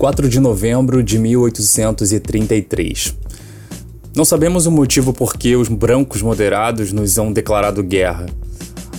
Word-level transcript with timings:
4 0.00 0.30
de 0.30 0.40
novembro 0.40 1.02
de 1.02 1.18
1833. 1.18 3.14
Não 4.16 4.24
sabemos 4.24 4.64
o 4.64 4.70
motivo 4.70 5.12
por 5.12 5.36
que 5.36 5.54
os 5.54 5.68
brancos 5.68 6.22
moderados 6.22 6.90
nos 6.90 7.18
hão 7.18 7.30
declarado 7.30 7.82
guerra. 7.82 8.24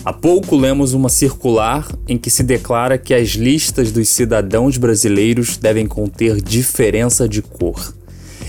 Há 0.05 0.13
pouco 0.13 0.55
lemos 0.55 0.93
uma 0.93 1.09
circular 1.09 1.87
em 2.07 2.19
que 2.19 2.29
se 2.29 2.43
declara 2.43 2.99
que 2.99 3.15
as 3.15 3.29
listas 3.29 3.91
dos 3.91 4.09
cidadãos 4.09 4.77
brasileiros 4.77 5.57
devem 5.57 5.87
conter 5.87 6.39
diferença 6.39 7.27
de 7.27 7.41
cor. 7.41 7.95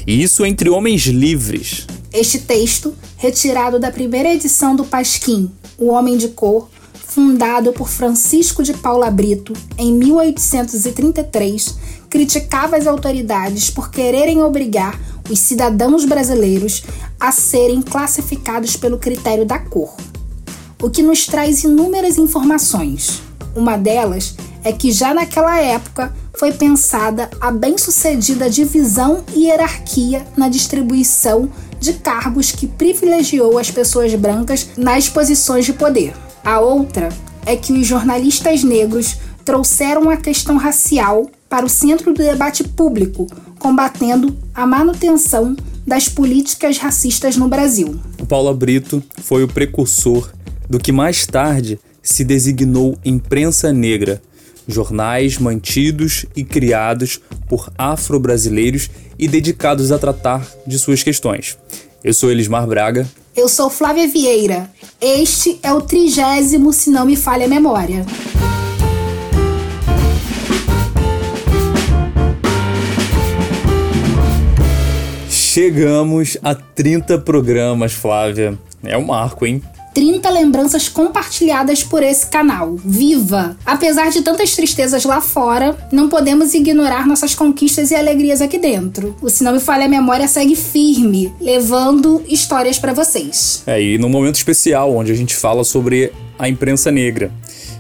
E 0.07 0.23
isso 0.23 0.45
entre 0.45 0.69
homens 0.69 1.07
livres. 1.07 1.87
Este 2.13 2.39
texto, 2.39 2.95
retirado 3.17 3.79
da 3.79 3.91
primeira 3.91 4.31
edição 4.31 4.77
do 4.77 4.85
Pasquim, 4.85 5.51
O 5.79 5.87
Homem 5.87 6.19
de 6.19 6.29
Cor, 6.29 6.69
fundado 6.93 7.73
por 7.73 7.89
Francisco 7.89 8.63
de 8.63 8.75
Paula 8.75 9.11
Brito 9.11 9.55
em 9.79 9.93
1833, 9.93 12.02
criticava 12.13 12.77
as 12.77 12.87
autoridades 12.87 13.71
por 13.71 13.91
quererem 13.91 14.43
obrigar 14.43 15.01
os 15.31 15.39
cidadãos 15.39 16.05
brasileiros 16.05 16.85
a 17.19 17.33
serem 17.33 17.81
classificados 17.81 18.77
pelo 18.77 18.99
critério 18.99 19.47
da 19.47 19.59
cor, 19.59 19.97
o 20.83 20.91
que 20.91 21.03
nos 21.03 21.25
traz 21.25 21.65
inúmeras 21.65 22.19
informações. 22.19 23.23
Uma 23.57 23.79
delas 23.79 24.35
é 24.63 24.71
que 24.75 24.93
já 24.93 25.15
naquela 25.15 25.59
época 25.59 26.15
foi 26.35 26.53
pensada 26.53 27.31
a 27.41 27.51
bem-sucedida 27.51 28.51
divisão 28.51 29.25
e 29.35 29.47
hierarquia 29.47 30.27
na 30.37 30.51
distribuição 30.51 31.51
de 31.81 31.95
cargos 31.95 32.53
que 32.53 32.67
privilegiou 32.67 33.57
as 33.57 33.71
pessoas 33.71 34.15
brancas 34.15 34.69
nas 34.77 35.09
posições 35.09 35.65
de 35.65 35.73
poder. 35.73 36.15
A 36.45 36.61
outra 36.61 37.09
é 37.47 37.57
que 37.57 37.73
os 37.73 37.87
jornalistas 37.87 38.63
negros 38.63 39.17
trouxeram 39.47 40.11
a 40.11 40.17
questão 40.19 40.59
racial 40.59 41.31
para 41.53 41.67
o 41.67 41.69
centro 41.69 42.15
do 42.15 42.23
debate 42.23 42.65
público, 42.65 43.27
combatendo 43.59 44.35
a 44.55 44.65
manutenção 44.67 45.55
das 45.87 46.09
políticas 46.09 46.79
racistas 46.79 47.37
no 47.37 47.47
Brasil. 47.47 48.01
O 48.19 48.25
Paulo 48.25 48.55
Brito 48.55 49.03
foi 49.21 49.45
o 49.45 49.49
precursor 49.49 50.33
do 50.67 50.79
que 50.79 50.91
mais 50.91 51.27
tarde 51.27 51.79
se 52.03 52.25
designou 52.25 52.97
imprensa 53.05 53.71
negra, 53.71 54.23
jornais 54.67 55.37
mantidos 55.37 56.25
e 56.35 56.43
criados 56.43 57.21
por 57.51 57.71
afro-brasileiros 57.77 58.89
e 59.19 59.29
dedicados 59.29 59.93
a 59.93 59.99
tratar 59.99 60.49
de 60.67 60.79
suas 60.79 61.03
questões. 61.03 61.59
Eu 62.03 62.15
sou 62.15 62.31
Elismar 62.31 62.67
Braga 62.67 63.07
eu 63.35 63.49
sou 63.49 63.71
Flávia 63.71 64.07
Vieira. 64.07 64.71
Este 65.01 65.59
é 65.63 65.73
o 65.73 65.81
trigésimo, 65.81 66.71
se 66.71 66.91
não 66.91 67.07
me 67.07 67.17
falha 67.17 67.47
a 67.47 67.49
memória. 67.49 68.05
Chegamos 75.53 76.39
a 76.43 76.55
30 76.55 77.19
programas, 77.19 77.93
Flávia. 77.93 78.59
É 78.83 78.97
um 78.97 79.05
marco, 79.05 79.45
hein? 79.45 79.61
30 79.93 80.31
lembranças 80.31 80.89
compartilhadas 80.89 81.85
por 81.85 82.03
esse 82.03 82.27
canal. 82.27 82.77
Viva! 82.77 83.55
Apesar 83.63 84.09
de 84.09 84.23
tantas 84.23 84.57
tristezas 84.57 85.05
lá 85.05 85.21
fora, 85.21 85.77
não 85.93 86.09
podemos 86.09 86.55
ignorar 86.55 87.07
nossas 87.07 87.35
conquistas 87.35 87.91
e 87.91 87.95
alegrias 87.95 88.41
aqui 88.41 88.57
dentro. 88.57 89.15
O 89.21 89.29
Se 89.29 89.45
Não 89.45 89.53
Me 89.53 89.61
Falha 89.61 89.85
a 89.85 89.89
Memória 89.91 90.27
segue 90.27 90.57
firme, 90.57 91.31
levando 91.39 92.23
histórias 92.27 92.79
para 92.79 92.95
vocês. 92.95 93.63
É, 93.67 93.79
e 93.79 93.99
num 93.99 94.09
momento 94.09 94.37
especial, 94.37 94.97
onde 94.97 95.13
a 95.13 95.15
gente 95.15 95.37
fala 95.37 95.65
sobre 95.65 96.15
a 96.39 96.49
imprensa 96.49 96.91
negra. 96.91 97.31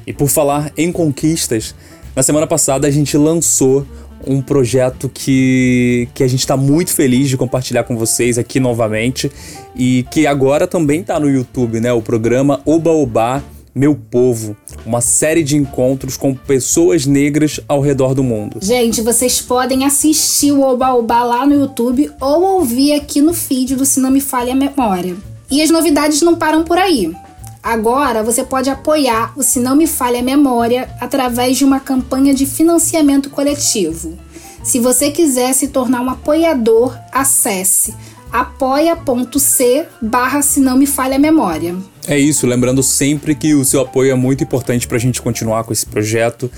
E 0.07 0.12
por 0.12 0.29
falar 0.29 0.70
em 0.77 0.92
conquistas, 0.92 1.75
na 2.14 2.23
semana 2.23 2.47
passada 2.47 2.86
a 2.86 2.91
gente 2.91 3.17
lançou 3.17 3.86
um 4.27 4.41
projeto 4.41 5.11
que, 5.12 6.09
que 6.15 6.23
a 6.23 6.28
gente 6.28 6.41
está 6.41 6.57
muito 6.57 6.92
feliz 6.92 7.29
de 7.29 7.36
compartilhar 7.36 7.85
com 7.85 7.97
vocês 7.97 8.39
aqui 8.39 8.61
novamente 8.61 9.30
e 9.77 10.07
que 10.11 10.27
agora 10.27 10.67
também 10.67 11.01
está 11.01 11.19
no 11.19 11.29
YouTube, 11.29 11.80
né? 11.80 11.92
O 11.92 12.02
programa 12.02 12.61
Oba 12.64 12.91
Oba 12.91 13.45
Meu 13.74 13.95
Povo, 13.95 14.57
uma 14.85 15.01
série 15.01 15.42
de 15.42 15.57
encontros 15.57 16.17
com 16.17 16.35
pessoas 16.35 17.07
negras 17.07 17.61
ao 17.67 17.80
redor 17.80 18.14
do 18.14 18.23
mundo. 18.23 18.58
Gente, 18.63 19.01
vocês 19.01 19.41
podem 19.41 19.85
assistir 19.85 20.52
o 20.52 20.63
Oba 20.63 20.95
Oba 20.95 21.24
lá 21.24 21.47
no 21.47 21.55
YouTube 21.55 22.11
ou 22.20 22.42
ouvir 22.58 22.95
aqui 22.95 23.20
no 23.20 23.35
feed 23.35 23.77
do 23.77 23.85
Se 23.85 24.01
Não 24.01 24.11
Me 24.11 24.20
Falha 24.20 24.52
a 24.52 24.57
Memória. 24.57 25.17
E 25.51 25.61
as 25.61 25.70
novidades 25.70 26.23
não 26.23 26.36
param 26.36 26.64
por 26.64 26.79
aí. 26.79 27.13
Agora 27.62 28.24
você 28.24 28.42
pode 28.42 28.68
apoiar 28.68 29.33
o 29.36 29.42
Se 29.42 29.61
Não 29.61 29.77
Me 29.77 29.86
Falha 29.86 30.18
a 30.18 30.23
Memória 30.23 30.89
através 31.00 31.56
de 31.56 31.64
uma 31.64 31.78
campanha 31.78 32.34
de 32.34 32.45
financiamento 32.45 33.30
coletivo. 33.30 34.18
Se 34.64 34.80
você 34.80 35.11
quiser 35.11 35.52
se 35.52 35.68
tornar 35.68 36.00
um 36.00 36.11
apoiador, 36.11 36.96
acesse 37.12 37.95
apoia.c 38.33 39.86
barra 40.00 40.40
se 40.40 40.58
não 40.58 40.77
me 40.77 40.86
falha 40.86 41.17
a 41.17 41.18
memória. 41.18 41.77
É 42.08 42.18
isso, 42.18 42.46
lembrando 42.46 42.83
sempre 42.83 43.34
que 43.34 43.55
o 43.55 43.64
seu 43.64 43.83
apoio 43.83 44.11
é 44.11 44.14
muito 44.14 44.42
importante 44.42 44.89
para 44.89 44.96
a 44.96 45.00
gente 45.00 45.20
continuar 45.20 45.64
com 45.64 45.73
esse 45.73 45.86
projeto 45.86 46.50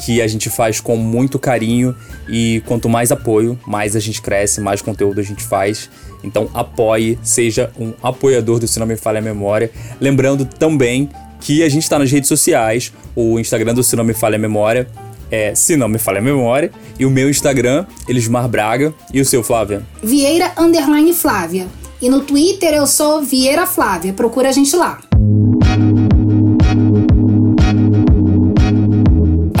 que 0.00 0.22
a 0.22 0.26
gente 0.26 0.48
faz 0.48 0.80
com 0.80 0.96
muito 0.96 1.38
carinho 1.38 1.94
e 2.28 2.62
quanto 2.66 2.88
mais 2.88 3.12
apoio, 3.12 3.58
mais 3.66 3.94
a 3.94 4.00
gente 4.00 4.20
cresce, 4.22 4.60
mais 4.60 4.80
conteúdo 4.80 5.20
a 5.20 5.22
gente 5.22 5.42
faz. 5.42 5.90
Então 6.24 6.48
apoie, 6.54 7.18
seja 7.22 7.70
um 7.78 7.92
apoiador 8.02 8.58
do 8.58 8.66
Se 8.66 8.78
Não 8.78 8.86
Me 8.86 8.96
Falha 8.96 9.18
a 9.18 9.22
Memória. 9.22 9.70
Lembrando 10.00 10.44
também 10.44 11.08
que 11.40 11.62
a 11.62 11.68
gente 11.68 11.82
está 11.82 11.98
nas 11.98 12.10
redes 12.10 12.28
sociais, 12.28 12.92
o 13.14 13.38
Instagram 13.38 13.74
do 13.74 13.82
Se 13.82 13.96
Não 13.96 14.04
Me 14.04 14.14
Falha 14.14 14.36
a 14.36 14.38
Memória 14.38 14.88
é 15.30 15.54
Se 15.54 15.76
Não 15.76 15.88
Me 15.88 15.98
Falha 15.98 16.18
a 16.18 16.22
Memória, 16.22 16.72
e 16.98 17.06
o 17.06 17.10
meu 17.10 17.30
Instagram, 17.30 17.86
Elismar 18.08 18.48
Braga, 18.48 18.92
e 19.12 19.20
o 19.20 19.24
seu, 19.24 19.42
Flávia? 19.42 19.82
Vieira 20.02 20.52
Underline 20.58 21.12
Flávia. 21.12 21.68
E 22.02 22.08
no 22.08 22.22
Twitter 22.22 22.74
eu 22.74 22.86
sou 22.86 23.22
Vieira 23.22 23.66
Flávia, 23.66 24.12
procura 24.12 24.48
a 24.48 24.52
gente 24.52 24.74
lá. 24.74 24.98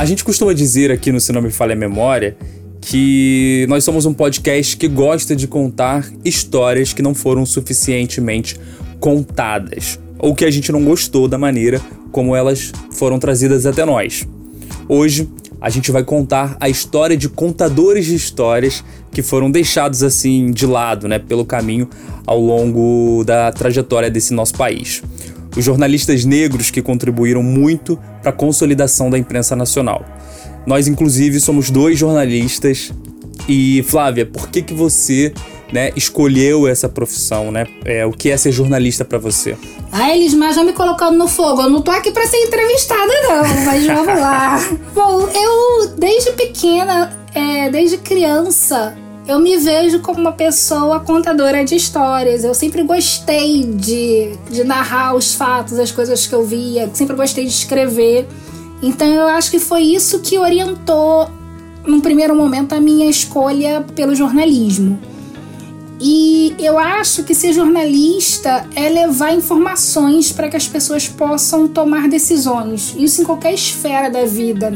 A 0.00 0.06
gente 0.06 0.24
costuma 0.24 0.54
dizer 0.54 0.90
aqui 0.90 1.12
no 1.12 1.20
Se 1.20 1.30
Não 1.30 1.42
Me 1.42 1.50
Falha 1.50 1.74
a 1.74 1.76
Memória 1.76 2.34
que 2.80 3.66
nós 3.68 3.84
somos 3.84 4.06
um 4.06 4.14
podcast 4.14 4.74
que 4.74 4.88
gosta 4.88 5.36
de 5.36 5.46
contar 5.46 6.10
histórias 6.24 6.94
que 6.94 7.02
não 7.02 7.14
foram 7.14 7.44
suficientemente 7.44 8.58
contadas 8.98 10.00
ou 10.18 10.34
que 10.34 10.46
a 10.46 10.50
gente 10.50 10.72
não 10.72 10.82
gostou 10.82 11.28
da 11.28 11.36
maneira 11.36 11.82
como 12.10 12.34
elas 12.34 12.72
foram 12.92 13.18
trazidas 13.18 13.66
até 13.66 13.84
nós. 13.84 14.26
Hoje 14.88 15.28
a 15.60 15.68
gente 15.68 15.92
vai 15.92 16.02
contar 16.02 16.56
a 16.58 16.66
história 16.70 17.14
de 17.14 17.28
contadores 17.28 18.06
de 18.06 18.14
histórias 18.14 18.82
que 19.12 19.20
foram 19.20 19.50
deixados 19.50 20.02
assim 20.02 20.50
de 20.50 20.64
lado, 20.64 21.08
né, 21.08 21.18
pelo 21.18 21.44
caminho 21.44 21.86
ao 22.26 22.40
longo 22.40 23.22
da 23.26 23.52
trajetória 23.52 24.10
desse 24.10 24.32
nosso 24.32 24.54
país. 24.54 25.02
Os 25.56 25.64
jornalistas 25.64 26.24
negros 26.24 26.70
que 26.70 26.80
contribuíram 26.80 27.42
muito 27.42 27.98
para 28.22 28.30
a 28.30 28.32
consolidação 28.32 29.10
da 29.10 29.18
imprensa 29.18 29.56
nacional. 29.56 30.04
Nós, 30.66 30.86
inclusive, 30.86 31.40
somos 31.40 31.70
dois 31.70 31.98
jornalistas. 31.98 32.92
E, 33.48 33.82
Flávia, 33.82 34.26
por 34.26 34.48
que, 34.48 34.62
que 34.62 34.74
você 34.74 35.32
né, 35.72 35.90
escolheu 35.96 36.66
essa 36.66 36.88
profissão, 36.88 37.50
né? 37.50 37.66
É, 37.84 38.04
o 38.04 38.12
que 38.12 38.30
é 38.30 38.36
ser 38.36 38.52
jornalista 38.52 39.04
para 39.04 39.18
você? 39.18 39.56
Ah, 39.90 40.14
Elismar 40.14 40.52
já 40.52 40.62
me 40.62 40.72
colocando 40.72 41.16
no 41.16 41.28
fogo. 41.28 41.62
Eu 41.62 41.70
não 41.70 41.82
tô 41.82 41.90
aqui 41.90 42.10
para 42.10 42.26
ser 42.26 42.36
entrevistada, 42.38 43.12
não, 43.22 43.64
mas 43.64 43.86
vamos 43.86 44.20
lá. 44.20 44.58
Bom, 44.94 45.28
eu, 45.28 45.88
desde 45.96 46.32
pequena, 46.32 47.12
é, 47.34 47.70
desde 47.70 47.98
criança, 47.98 48.96
eu 49.30 49.38
me 49.38 49.56
vejo 49.56 50.00
como 50.00 50.18
uma 50.18 50.32
pessoa 50.32 50.98
contadora 50.98 51.64
de 51.64 51.76
histórias. 51.76 52.42
Eu 52.42 52.52
sempre 52.52 52.82
gostei 52.82 53.62
de, 53.62 54.32
de 54.50 54.64
narrar 54.64 55.14
os 55.14 55.34
fatos, 55.34 55.78
as 55.78 55.92
coisas 55.92 56.26
que 56.26 56.34
eu 56.34 56.44
via, 56.44 56.90
sempre 56.92 57.14
gostei 57.14 57.44
de 57.44 57.50
escrever. 57.50 58.26
Então 58.82 59.06
eu 59.06 59.28
acho 59.28 59.48
que 59.48 59.60
foi 59.60 59.82
isso 59.82 60.18
que 60.18 60.36
orientou, 60.36 61.30
num 61.86 62.00
primeiro 62.00 62.34
momento, 62.34 62.72
a 62.72 62.80
minha 62.80 63.08
escolha 63.08 63.86
pelo 63.94 64.16
jornalismo. 64.16 64.98
E 66.00 66.56
eu 66.58 66.76
acho 66.76 67.22
que 67.22 67.32
ser 67.32 67.52
jornalista 67.52 68.66
é 68.74 68.88
levar 68.88 69.32
informações 69.32 70.32
para 70.32 70.48
que 70.48 70.56
as 70.56 70.66
pessoas 70.66 71.06
possam 71.06 71.68
tomar 71.68 72.08
decisões, 72.08 72.96
isso 72.98 73.22
em 73.22 73.24
qualquer 73.24 73.54
esfera 73.54 74.10
da 74.10 74.24
vida. 74.24 74.72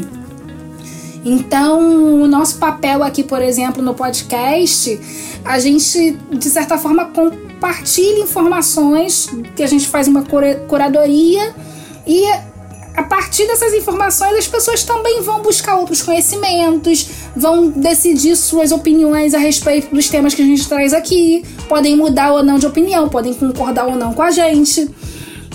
Então, 1.25 2.23
o 2.23 2.29
nosso 2.29 2.59
papel 2.59 3.03
aqui, 3.03 3.23
por 3.23 3.41
exemplo, 3.41 3.83
no 3.83 3.95
podcast, 3.95 5.01
a 5.45 5.59
gente, 5.59 6.19
de 6.31 6.51
certa 6.51 6.77
forma, 6.77 7.07
compartilha 7.07 8.21
informações, 8.21 9.31
que 9.57 9.63
a 9.63 9.67
gente 9.67 9.89
faz 9.89 10.07
uma 10.07 10.25
curadoria 10.69 11.55
e 12.07 12.27
a 12.95 13.03
partir 13.03 13.47
dessas 13.47 13.73
informações, 13.73 14.37
as 14.37 14.47
pessoas 14.47 14.85
também 14.85 15.21
vão 15.21 15.43
buscar 15.43 15.77
outros 15.77 16.01
conhecimentos, 16.01 17.09
vão 17.35 17.69
decidir 17.69 18.37
suas 18.37 18.71
opiniões 18.71 19.35
a 19.35 19.39
respeito 19.39 19.93
dos 19.93 20.09
temas 20.09 20.35
que 20.35 20.43
a 20.43 20.45
gente 20.45 20.69
traz 20.69 20.93
aqui, 20.93 21.45
podem 21.69 21.97
mudar 21.97 22.33
ou 22.33 22.43
não 22.43 22.59
de 22.59 22.67
opinião, 22.67 23.09
podem 23.09 23.35
concordar 23.35 23.87
ou 23.87 23.97
não 23.97 24.13
com 24.13 24.23
a 24.23 24.31
gente. 24.31 24.89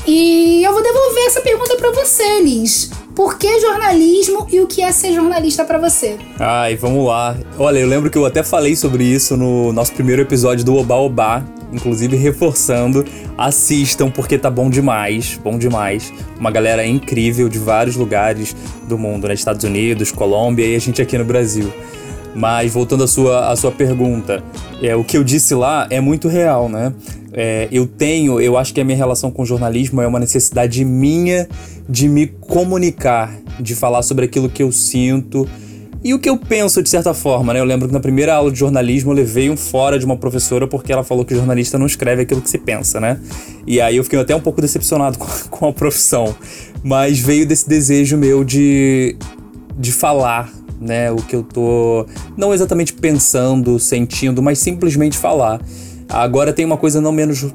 E 0.06 0.64
eu 0.64 0.74
vou 0.74 0.84
devolver 0.84 1.28
essa 1.28 1.42
pergunta 1.42 1.76
para 1.76 1.92
você, 1.92 2.42
Liz. 2.42 2.90
Por 3.20 3.38
que 3.38 3.60
jornalismo 3.60 4.48
e 4.50 4.62
o 4.62 4.66
que 4.66 4.82
é 4.82 4.94
ser 4.94 5.12
jornalista 5.12 5.66
para 5.66 5.78
você? 5.78 6.18
Ai, 6.40 6.78
vamos 6.78 7.06
lá. 7.06 7.36
Olha, 7.58 7.78
eu 7.78 7.86
lembro 7.86 8.10
que 8.10 8.18
eu 8.18 8.26
até 8.26 8.44
falei 8.44 8.78
sobre 8.78 9.04
isso 9.04 9.36
no 9.36 9.74
nosso 9.74 9.92
primeiro 9.92 10.22
episódio 10.22 10.64
do 10.64 10.74
Oba 10.78 10.96
Oba, 10.96 11.46
inclusive 11.70 12.16
reforçando, 12.16 13.04
assistam 13.38 14.10
porque 14.10 14.38
tá 14.38 14.50
bom 14.50 14.70
demais, 14.70 15.38
bom 15.44 15.58
demais. 15.58 16.14
Uma 16.40 16.50
galera 16.50 16.86
incrível 16.86 17.50
de 17.50 17.60
vários 17.60 17.98
lugares 17.98 18.56
do 18.88 18.98
mundo, 18.98 19.28
né? 19.28 19.34
Estados 19.34 19.66
Unidos, 19.66 20.14
Colômbia 20.14 20.66
e 20.66 20.78
a 20.78 20.80
gente 20.80 21.02
aqui 21.02 21.18
no 21.18 21.26
Brasil. 21.26 21.74
Mas 22.40 22.72
voltando 22.72 23.04
à 23.04 23.08
sua, 23.08 23.50
à 23.50 23.56
sua 23.58 23.70
pergunta, 23.70 24.42
é, 24.82 24.96
o 24.96 25.04
que 25.04 25.18
eu 25.18 25.26
disse 25.26 25.54
lá 25.54 25.88
é 25.90 26.00
muito 26.00 26.30
real, 26.30 26.70
né? 26.70 26.94
É, 27.34 27.68
eu 27.70 27.86
tenho, 27.86 28.40
eu 28.40 28.58
acho 28.58 28.74
que 28.74 28.80
a 28.80 28.86
minha 28.86 28.96
relação 28.96 29.30
com 29.30 29.42
o 29.42 29.46
jornalismo 29.46 30.02
é 30.02 30.08
uma 30.08 30.22
necessidade 30.22 30.86
minha 30.86 31.50
de 31.88 32.08
me 32.08 32.28
comunicar, 32.28 33.36
de 33.60 33.76
falar 33.76 34.04
sobre 34.04 34.24
aquilo 34.24 34.48
que 34.48 34.64
eu 34.64 34.72
sinto 34.72 35.46
e 36.02 36.14
o 36.14 36.20
que 36.20 36.30
eu 36.30 36.38
penso 36.38 36.82
de 36.82 36.90
certa 36.90 37.14
forma, 37.14 37.54
né? 37.54 37.60
Eu 37.60 37.66
lembro 37.66 37.90
que 37.90 37.94
na 37.94 38.00
primeira 38.00 38.36
aula 38.36 38.50
de 38.50 38.58
jornalismo 38.58 39.12
eu 39.12 39.16
levei 39.16 39.50
um 39.50 39.58
fora 39.58 40.00
de 40.00 40.06
uma 40.06 40.16
professora 40.16 40.66
porque 40.66 40.94
ela 40.94 41.04
falou 41.04 41.26
que 41.26 41.34
o 41.34 41.38
jornalista 41.38 41.78
não 41.78 41.86
escreve 41.86 42.22
aquilo 42.22 42.42
que 42.42 42.50
se 42.50 42.58
pensa, 42.58 43.02
né? 43.02 43.20
E 43.68 43.82
aí 43.82 43.98
eu 43.98 44.04
fiquei 44.06 44.18
até 44.18 44.34
um 44.34 44.40
pouco 44.40 44.62
decepcionado 44.62 45.18
com 45.20 45.26
a, 45.26 45.50
com 45.50 45.68
a 45.68 45.74
profissão, 45.74 46.34
mas 46.82 47.20
veio 47.20 47.46
desse 47.46 47.68
desejo 47.68 48.16
meu 48.16 48.46
de, 48.46 49.18
de 49.78 49.92
falar 49.92 50.50
né? 50.80 51.12
O 51.12 51.18
que 51.18 51.36
eu 51.36 51.44
tô 51.44 52.06
não 52.38 52.54
exatamente 52.54 52.94
pensando, 52.94 53.78
sentindo, 53.80 54.42
mas 54.42 54.60
simplesmente 54.60 55.18
falar. 55.18 55.62
Agora 56.08 56.54
tem 56.54 56.66
uma 56.66 56.78
coisa 56.78 57.02
não 57.02 57.12
menos. 57.12 57.54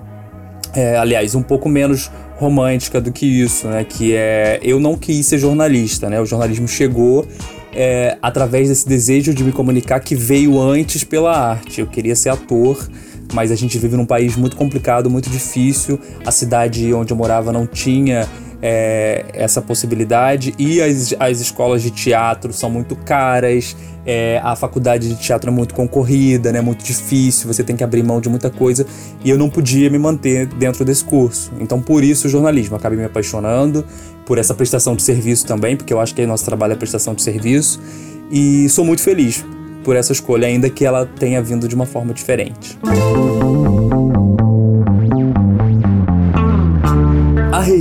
É, 0.74 0.96
aliás, 0.96 1.34
um 1.34 1.42
pouco 1.42 1.68
menos 1.68 2.10
romântica 2.36 3.00
do 3.00 3.12
que 3.12 3.26
isso, 3.26 3.66
né? 3.68 3.84
Que 3.84 4.14
é. 4.14 4.60
Eu 4.62 4.78
não 4.78 4.96
quis 4.96 5.26
ser 5.26 5.38
jornalista, 5.38 6.08
né? 6.08 6.20
O 6.20 6.26
jornalismo 6.26 6.68
chegou 6.68 7.26
é, 7.72 8.16
através 8.22 8.68
desse 8.68 8.88
desejo 8.88 9.34
de 9.34 9.42
me 9.42 9.52
comunicar 9.52 10.00
que 10.00 10.14
veio 10.14 10.60
antes 10.60 11.02
pela 11.02 11.36
arte. 11.36 11.80
Eu 11.80 11.86
queria 11.86 12.14
ser 12.14 12.28
ator, 12.28 12.88
mas 13.32 13.50
a 13.50 13.56
gente 13.56 13.78
vive 13.78 13.96
num 13.96 14.06
país 14.06 14.36
muito 14.36 14.56
complicado, 14.56 15.10
muito 15.10 15.28
difícil. 15.28 15.98
A 16.24 16.30
cidade 16.30 16.92
onde 16.94 17.12
eu 17.12 17.16
morava 17.16 17.52
não 17.52 17.66
tinha 17.66 18.28
é, 18.66 19.26
essa 19.34 19.60
possibilidade 19.60 20.54
e 20.58 20.80
as, 20.80 21.14
as 21.20 21.38
escolas 21.38 21.82
de 21.82 21.90
teatro 21.90 22.50
são 22.50 22.70
muito 22.70 22.96
caras, 22.96 23.76
é, 24.06 24.40
a 24.42 24.56
faculdade 24.56 25.06
de 25.06 25.16
teatro 25.16 25.50
é 25.50 25.52
muito 25.52 25.74
concorrida, 25.74 26.50
né, 26.50 26.62
muito 26.62 26.82
difícil, 26.82 27.46
você 27.46 27.62
tem 27.62 27.76
que 27.76 27.84
abrir 27.84 28.02
mão 28.02 28.22
de 28.22 28.28
muita 28.30 28.48
coisa 28.48 28.86
e 29.22 29.28
eu 29.28 29.36
não 29.36 29.50
podia 29.50 29.90
me 29.90 29.98
manter 29.98 30.46
dentro 30.46 30.82
desse 30.82 31.04
curso. 31.04 31.52
Então, 31.60 31.78
por 31.78 32.02
isso, 32.02 32.26
o 32.26 32.30
jornalismo. 32.30 32.74
Acabei 32.74 32.98
me 32.98 33.04
apaixonando 33.04 33.84
por 34.24 34.38
essa 34.38 34.54
prestação 34.54 34.96
de 34.96 35.02
serviço 35.02 35.44
também, 35.46 35.76
porque 35.76 35.92
eu 35.92 36.00
acho 36.00 36.14
que 36.14 36.24
nosso 36.24 36.46
trabalho 36.46 36.72
é 36.72 36.76
prestação 36.76 37.14
de 37.14 37.20
serviço 37.20 37.82
e 38.30 38.66
sou 38.70 38.82
muito 38.82 39.02
feliz 39.02 39.44
por 39.84 39.94
essa 39.94 40.12
escolha, 40.12 40.48
ainda 40.48 40.70
que 40.70 40.86
ela 40.86 41.04
tenha 41.04 41.42
vindo 41.42 41.68
de 41.68 41.74
uma 41.74 41.84
forma 41.84 42.14
diferente. 42.14 42.78
Há 42.82 43.83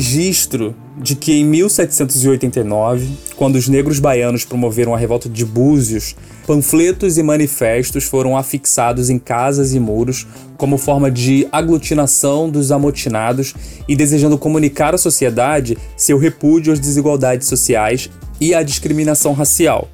registro 0.03 0.75
de 0.97 1.15
que 1.15 1.31
em 1.31 1.45
1789, 1.45 3.07
quando 3.37 3.55
os 3.55 3.69
negros 3.69 3.99
baianos 3.99 4.43
promoveram 4.43 4.93
a 4.93 4.97
revolta 4.97 5.29
de 5.29 5.45
Búzios, 5.45 6.13
panfletos 6.45 7.17
e 7.17 7.23
manifestos 7.23 8.03
foram 8.03 8.37
afixados 8.37 9.09
em 9.09 9.17
casas 9.17 9.73
e 9.73 9.79
muros 9.79 10.27
como 10.57 10.77
forma 10.77 11.09
de 11.09 11.47
aglutinação 11.53 12.49
dos 12.49 12.69
amotinados 12.69 13.55
e 13.87 13.95
desejando 13.95 14.37
comunicar 14.37 14.93
à 14.93 14.97
sociedade 14.97 15.77
seu 15.95 16.17
repúdio 16.17 16.73
às 16.73 16.81
desigualdades 16.81 17.47
sociais 17.47 18.09
e 18.41 18.53
à 18.53 18.61
discriminação 18.61 19.31
racial. 19.31 19.87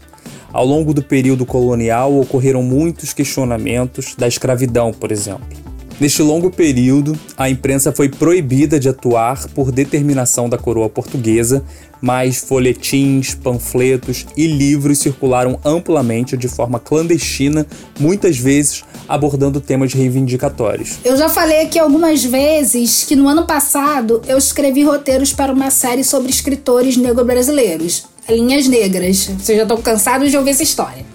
Ao 0.51 0.65
longo 0.65 0.91
do 0.91 1.03
período 1.03 1.45
colonial 1.45 2.19
ocorreram 2.19 2.63
muitos 2.63 3.13
questionamentos 3.13 4.15
da 4.17 4.27
escravidão, 4.27 4.91
por 4.91 5.11
exemplo. 5.11 5.68
Neste 5.99 6.21
longo 6.21 6.49
período, 6.49 7.19
a 7.35 7.49
imprensa 7.49 7.91
foi 7.91 8.07
proibida 8.07 8.79
de 8.79 8.87
atuar 8.87 9.49
por 9.49 9.69
determinação 9.69 10.47
da 10.47 10.57
coroa 10.57 10.87
portuguesa, 10.87 11.61
mas 12.01 12.37
folhetins, 12.37 13.35
panfletos 13.35 14.25
e 14.37 14.47
livros 14.47 14.99
circularam 14.99 15.59
amplamente 15.65 16.37
de 16.37 16.47
forma 16.47 16.79
clandestina, 16.79 17.67
muitas 17.99 18.37
vezes 18.37 18.85
abordando 19.09 19.59
temas 19.59 19.91
reivindicatórios. 19.91 20.99
Eu 21.03 21.17
já 21.17 21.27
falei 21.27 21.63
aqui 21.63 21.77
algumas 21.77 22.23
vezes 22.23 23.03
que 23.03 23.17
no 23.17 23.27
ano 23.27 23.45
passado 23.45 24.21
eu 24.25 24.37
escrevi 24.37 24.83
roteiros 24.83 25.33
para 25.33 25.51
uma 25.51 25.69
série 25.69 26.05
sobre 26.05 26.29
escritores 26.29 26.95
negro-brasileiros, 26.95 28.05
Linhas 28.29 28.67
Negras. 28.67 29.25
Vocês 29.25 29.57
já 29.57 29.63
estão 29.63 29.81
cansados 29.81 30.29
de 30.31 30.37
ouvir 30.37 30.51
essa 30.51 30.63
história. 30.63 31.05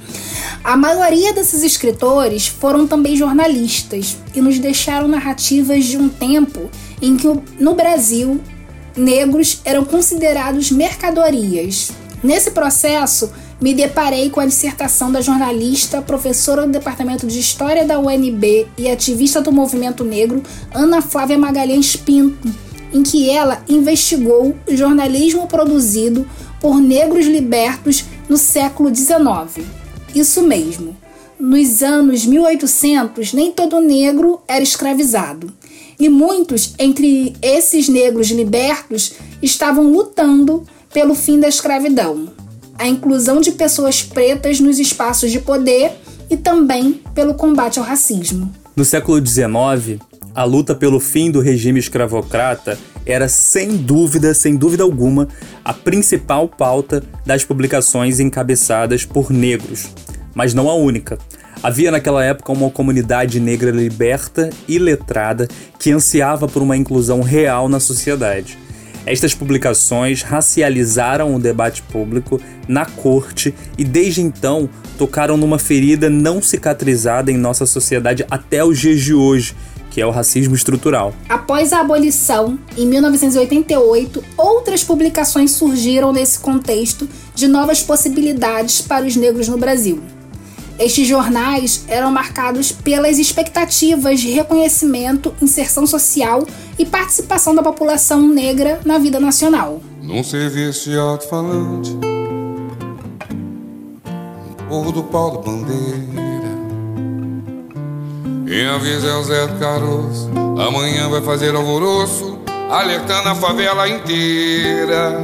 A 0.62 0.76
maioria 0.76 1.32
desses 1.32 1.62
escritores 1.62 2.46
foram 2.46 2.86
também 2.86 3.16
jornalistas 3.16 4.16
e 4.34 4.40
nos 4.40 4.58
deixaram 4.58 5.06
narrativas 5.06 5.84
de 5.84 5.98
um 5.98 6.08
tempo 6.08 6.70
em 7.02 7.16
que 7.16 7.28
no 7.60 7.74
Brasil 7.74 8.40
negros 8.96 9.60
eram 9.64 9.84
considerados 9.84 10.70
mercadorias. 10.70 11.90
Nesse 12.22 12.52
processo, 12.52 13.30
me 13.60 13.74
deparei 13.74 14.30
com 14.30 14.40
a 14.40 14.46
dissertação 14.46 15.12
da 15.12 15.20
jornalista, 15.20 16.00
professora 16.00 16.62
do 16.62 16.72
Departamento 16.72 17.26
de 17.26 17.38
História 17.38 17.84
da 17.84 17.98
UNB 17.98 18.66
e 18.78 18.90
ativista 18.90 19.42
do 19.42 19.52
movimento 19.52 20.02
negro, 20.02 20.42
Ana 20.72 21.02
Flávia 21.02 21.36
Magalhães 21.36 21.94
Pinto, 21.94 22.48
em 22.92 23.02
que 23.02 23.28
ela 23.28 23.62
investigou 23.68 24.56
o 24.66 24.76
jornalismo 24.76 25.46
produzido 25.46 26.26
por 26.64 26.80
negros 26.80 27.26
libertos 27.26 28.06
no 28.26 28.38
século 28.38 28.88
XIX. 28.88 29.66
Isso 30.14 30.40
mesmo. 30.40 30.96
Nos 31.38 31.82
anos 31.82 32.24
1800, 32.24 33.34
nem 33.34 33.52
todo 33.52 33.82
negro 33.82 34.40
era 34.48 34.62
escravizado. 34.62 35.52
E 36.00 36.08
muitos 36.08 36.72
entre 36.78 37.34
esses 37.42 37.86
negros 37.86 38.30
libertos 38.30 39.12
estavam 39.42 39.92
lutando 39.92 40.64
pelo 40.90 41.14
fim 41.14 41.38
da 41.38 41.48
escravidão, 41.48 42.28
a 42.78 42.88
inclusão 42.88 43.42
de 43.42 43.52
pessoas 43.52 44.02
pretas 44.02 44.58
nos 44.58 44.78
espaços 44.78 45.30
de 45.30 45.40
poder 45.40 45.92
e 46.30 46.36
também 46.38 47.02
pelo 47.14 47.34
combate 47.34 47.78
ao 47.78 47.84
racismo. 47.84 48.50
No 48.74 48.86
século 48.86 49.18
XIX, 49.18 50.00
a 50.34 50.44
luta 50.44 50.74
pelo 50.74 50.98
fim 50.98 51.30
do 51.30 51.40
regime 51.40 51.78
escravocrata 51.78 52.78
era 53.06 53.28
sem 53.28 53.76
dúvida, 53.76 54.34
sem 54.34 54.56
dúvida 54.56 54.82
alguma, 54.82 55.28
a 55.64 55.72
principal 55.72 56.48
pauta 56.48 57.02
das 57.24 57.44
publicações 57.44 58.20
encabeçadas 58.20 59.04
por 59.04 59.30
negros, 59.30 59.88
mas 60.34 60.54
não 60.54 60.68
a 60.68 60.74
única. 60.74 61.18
Havia 61.62 61.90
naquela 61.90 62.22
época 62.22 62.52
uma 62.52 62.70
comunidade 62.70 63.40
negra 63.40 63.70
liberta 63.70 64.50
e 64.68 64.78
letrada 64.78 65.48
que 65.78 65.90
ansiava 65.90 66.46
por 66.46 66.62
uma 66.62 66.76
inclusão 66.76 67.22
real 67.22 67.68
na 67.68 67.80
sociedade. 67.80 68.58
Estas 69.06 69.34
publicações 69.34 70.22
racializaram 70.22 71.34
o 71.34 71.38
debate 71.38 71.82
público 71.82 72.40
na 72.66 72.86
corte 72.86 73.54
e 73.76 73.84
desde 73.84 74.22
então 74.22 74.68
tocaram 74.96 75.36
numa 75.36 75.58
ferida 75.58 76.08
não 76.08 76.40
cicatrizada 76.40 77.30
em 77.30 77.36
nossa 77.36 77.66
sociedade 77.66 78.24
até 78.30 78.64
os 78.64 78.78
dias 78.78 79.00
de 79.00 79.12
hoje, 79.12 79.54
que 79.94 80.00
é 80.00 80.06
o 80.06 80.10
racismo 80.10 80.56
estrutural. 80.56 81.14
Após 81.28 81.72
a 81.72 81.78
abolição, 81.78 82.58
em 82.76 82.84
1988, 82.84 84.24
outras 84.36 84.82
publicações 84.82 85.52
surgiram 85.52 86.12
nesse 86.12 86.40
contexto 86.40 87.08
de 87.32 87.46
novas 87.46 87.80
possibilidades 87.80 88.80
para 88.80 89.06
os 89.06 89.14
negros 89.14 89.46
no 89.46 89.56
Brasil. 89.56 90.02
Estes 90.80 91.06
jornais 91.06 91.84
eram 91.86 92.10
marcados 92.10 92.72
pelas 92.72 93.20
expectativas 93.20 94.18
de 94.18 94.30
reconhecimento, 94.32 95.32
inserção 95.40 95.86
social 95.86 96.44
e 96.76 96.84
participação 96.84 97.54
da 97.54 97.62
população 97.62 98.26
negra 98.26 98.80
na 98.84 98.98
vida 98.98 99.20
nacional. 99.20 99.80
Num 100.02 100.24
serviço 100.24 100.90
de 100.90 100.98
alto-falante, 100.98 101.96
povo 104.68 104.90
do 104.90 105.04
pau 105.04 105.36
da 105.36 105.38
bandeira. 105.38 106.23
Quem 108.46 108.66
avisa 108.66 109.18
o 109.18 109.24
Zé 109.24 109.46
do 109.46 109.58
Caroço, 109.58 110.30
amanhã 110.58 111.08
vai 111.08 111.22
fazer 111.22 111.54
alvoroço, 111.54 112.38
alertando 112.70 113.28
a 113.28 113.34
favela 113.34 113.88
inteira. 113.88 115.18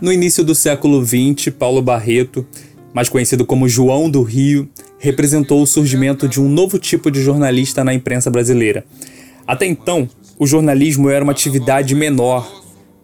No 0.00 0.12
início 0.12 0.44
do 0.44 0.54
século 0.54 1.04
XX, 1.04 1.50
Paulo 1.50 1.82
Barreto 1.82 2.46
mais 2.92 3.08
conhecido 3.08 3.44
como 3.44 3.68
João 3.68 4.10
do 4.10 4.22
Rio, 4.22 4.68
representou 4.98 5.62
o 5.62 5.66
surgimento 5.66 6.28
de 6.28 6.40
um 6.40 6.48
novo 6.48 6.78
tipo 6.78 7.10
de 7.10 7.22
jornalista 7.22 7.84
na 7.84 7.94
imprensa 7.94 8.30
brasileira. 8.30 8.84
Até 9.46 9.66
então, 9.66 10.08
o 10.38 10.46
jornalismo 10.46 11.08
era 11.08 11.22
uma 11.22 11.32
atividade 11.32 11.94
menor 11.94 12.50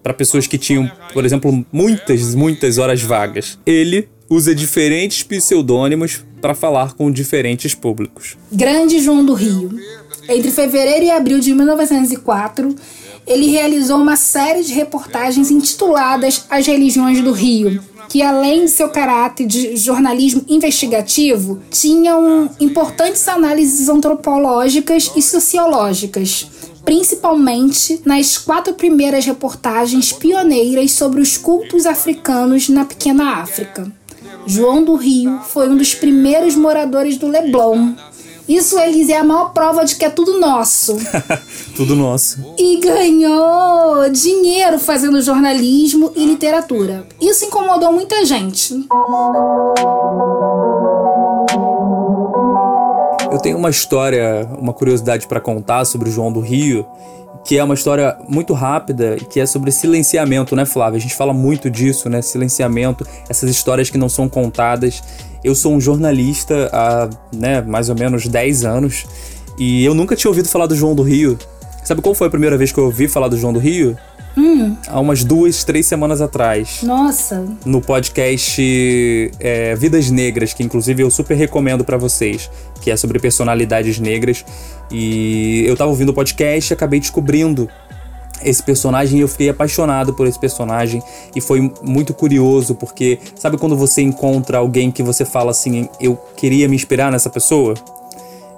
para 0.02 0.12
pessoas 0.12 0.46
que 0.46 0.58
tinham, 0.58 0.90
por 1.12 1.24
exemplo, 1.24 1.64
muitas, 1.72 2.34
muitas 2.34 2.78
horas 2.78 3.02
vagas. 3.02 3.58
Ele 3.64 4.08
usa 4.28 4.54
diferentes 4.54 5.22
pseudônimos 5.22 6.24
para 6.44 6.54
falar 6.54 6.92
com 6.92 7.10
diferentes 7.10 7.74
públicos. 7.74 8.36
Grande 8.52 8.98
João 8.98 9.24
do 9.24 9.32
Rio. 9.32 9.70
Entre 10.28 10.50
fevereiro 10.50 11.06
e 11.06 11.10
abril 11.10 11.40
de 11.40 11.54
1904, 11.54 12.74
ele 13.26 13.46
realizou 13.46 13.96
uma 13.96 14.14
série 14.14 14.62
de 14.62 14.74
reportagens 14.74 15.50
intituladas 15.50 16.44
As 16.50 16.66
Religiões 16.66 17.22
do 17.22 17.32
Rio, 17.32 17.82
que 18.10 18.20
além 18.20 18.66
de 18.66 18.72
seu 18.72 18.90
caráter 18.90 19.46
de 19.46 19.74
jornalismo 19.78 20.44
investigativo, 20.46 21.62
tinham 21.70 22.50
importantes 22.60 23.26
análises 23.26 23.88
antropológicas 23.88 25.12
e 25.16 25.22
sociológicas, 25.22 26.46
principalmente 26.84 28.02
nas 28.04 28.36
quatro 28.36 28.74
primeiras 28.74 29.24
reportagens 29.24 30.12
pioneiras 30.12 30.90
sobre 30.90 31.22
os 31.22 31.38
cultos 31.38 31.86
africanos 31.86 32.68
na 32.68 32.84
pequena 32.84 33.36
África. 33.36 33.90
João 34.46 34.82
do 34.84 34.94
Rio 34.94 35.40
foi 35.48 35.68
um 35.68 35.76
dos 35.76 35.94
primeiros 35.94 36.54
moradores 36.54 37.16
do 37.16 37.28
Leblon, 37.28 37.94
isso, 38.46 38.78
Elise, 38.78 39.12
é 39.12 39.18
a 39.18 39.24
maior 39.24 39.54
prova 39.54 39.84
de 39.86 39.96
que 39.96 40.04
é 40.04 40.10
tudo 40.10 40.38
nosso. 40.38 40.96
tudo 41.74 41.96
nosso. 41.96 42.44
E 42.58 42.76
ganhou 42.78 44.10
dinheiro 44.10 44.78
fazendo 44.78 45.20
jornalismo 45.22 46.12
e 46.14 46.26
literatura. 46.26 47.06
Isso 47.18 47.46
incomodou 47.46 47.90
muita 47.90 48.22
gente. 48.26 48.86
Eu 53.32 53.38
tenho 53.38 53.56
uma 53.56 53.70
história, 53.70 54.46
uma 54.58 54.74
curiosidade 54.74 55.26
para 55.26 55.40
contar 55.40 55.86
sobre 55.86 56.10
o 56.10 56.12
João 56.12 56.30
do 56.30 56.40
Rio, 56.40 56.86
que 57.44 57.58
é 57.58 57.62
uma 57.62 57.74
história 57.74 58.16
muito 58.26 58.54
rápida 58.54 59.16
que 59.16 59.38
é 59.38 59.46
sobre 59.46 59.70
silenciamento, 59.70 60.56
né, 60.56 60.64
Flávia? 60.64 60.96
A 60.96 61.00
gente 61.00 61.14
fala 61.14 61.32
muito 61.32 61.70
disso, 61.70 62.08
né? 62.08 62.22
Silenciamento, 62.22 63.06
essas 63.28 63.50
histórias 63.50 63.90
que 63.90 63.98
não 63.98 64.08
são 64.08 64.28
contadas. 64.28 65.02
Eu 65.44 65.54
sou 65.54 65.74
um 65.74 65.80
jornalista 65.80 66.70
há 66.72 67.10
né, 67.34 67.60
mais 67.60 67.90
ou 67.90 67.94
menos 67.94 68.26
10 68.26 68.64
anos 68.64 69.04
e 69.58 69.84
eu 69.84 69.94
nunca 69.94 70.16
tinha 70.16 70.30
ouvido 70.30 70.48
falar 70.48 70.66
do 70.66 70.74
João 70.74 70.94
do 70.94 71.02
Rio. 71.02 71.38
Sabe 71.84 72.00
qual 72.00 72.14
foi 72.14 72.28
a 72.28 72.30
primeira 72.30 72.56
vez 72.56 72.72
que 72.72 72.78
eu 72.78 72.84
ouvi 72.84 73.06
falar 73.06 73.28
do 73.28 73.36
João 73.36 73.52
do 73.52 73.58
Rio? 73.58 73.96
Hum. 74.36 74.76
Há 74.88 75.00
umas 75.00 75.22
duas, 75.24 75.64
três 75.64 75.86
semanas 75.86 76.20
atrás. 76.20 76.80
Nossa. 76.82 77.46
No 77.64 77.80
podcast 77.80 78.60
é, 79.38 79.74
Vidas 79.76 80.10
Negras, 80.10 80.52
que 80.52 80.62
inclusive 80.62 81.02
eu 81.02 81.10
super 81.10 81.36
recomendo 81.36 81.84
para 81.84 81.96
vocês, 81.96 82.50
que 82.80 82.90
é 82.90 82.96
sobre 82.96 83.18
personalidades 83.18 83.98
negras. 83.98 84.44
E 84.90 85.64
eu 85.66 85.76
tava 85.76 85.90
ouvindo 85.90 86.10
o 86.10 86.14
podcast 86.14 86.72
e 86.72 86.74
acabei 86.74 87.00
descobrindo 87.00 87.68
esse 88.42 88.62
personagem 88.62 89.20
eu 89.20 89.28
fiquei 89.28 89.48
apaixonado 89.48 90.12
por 90.12 90.26
esse 90.26 90.38
personagem 90.38 91.02
e 91.34 91.40
foi 91.40 91.72
muito 91.82 92.12
curioso 92.12 92.74
porque 92.74 93.18
sabe 93.34 93.56
quando 93.56 93.76
você 93.76 94.02
encontra 94.02 94.58
alguém 94.58 94.90
que 94.90 95.02
você 95.02 95.24
fala 95.24 95.50
assim, 95.50 95.88
eu 96.00 96.16
queria 96.36 96.68
me 96.68 96.76
inspirar 96.76 97.10
nessa 97.10 97.30
pessoa? 97.30 97.74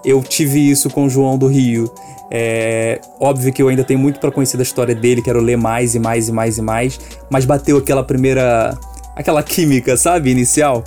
Eu 0.06 0.22
tive 0.22 0.70
isso 0.70 0.88
com 0.88 1.06
o 1.06 1.10
João 1.10 1.36
do 1.36 1.48
Rio. 1.48 1.92
É 2.30 3.00
óbvio 3.20 3.52
que 3.52 3.60
eu 3.60 3.68
ainda 3.68 3.84
tenho 3.84 3.98
muito 3.98 4.18
para 4.18 4.30
conhecer 4.30 4.56
da 4.56 4.62
história 4.62 4.94
dele, 4.94 5.20
quero 5.20 5.40
ler 5.40 5.56
mais 5.56 5.94
e 5.94 5.98
mais 5.98 6.28
e 6.28 6.32
mais 6.32 6.58
e 6.58 6.62
mais, 6.62 7.00
mas 7.28 7.44
bateu 7.44 7.76
aquela 7.76 8.02
primeira 8.02 8.78
aquela 9.14 9.42
química, 9.42 9.96
sabe, 9.96 10.30
inicial. 10.30 10.82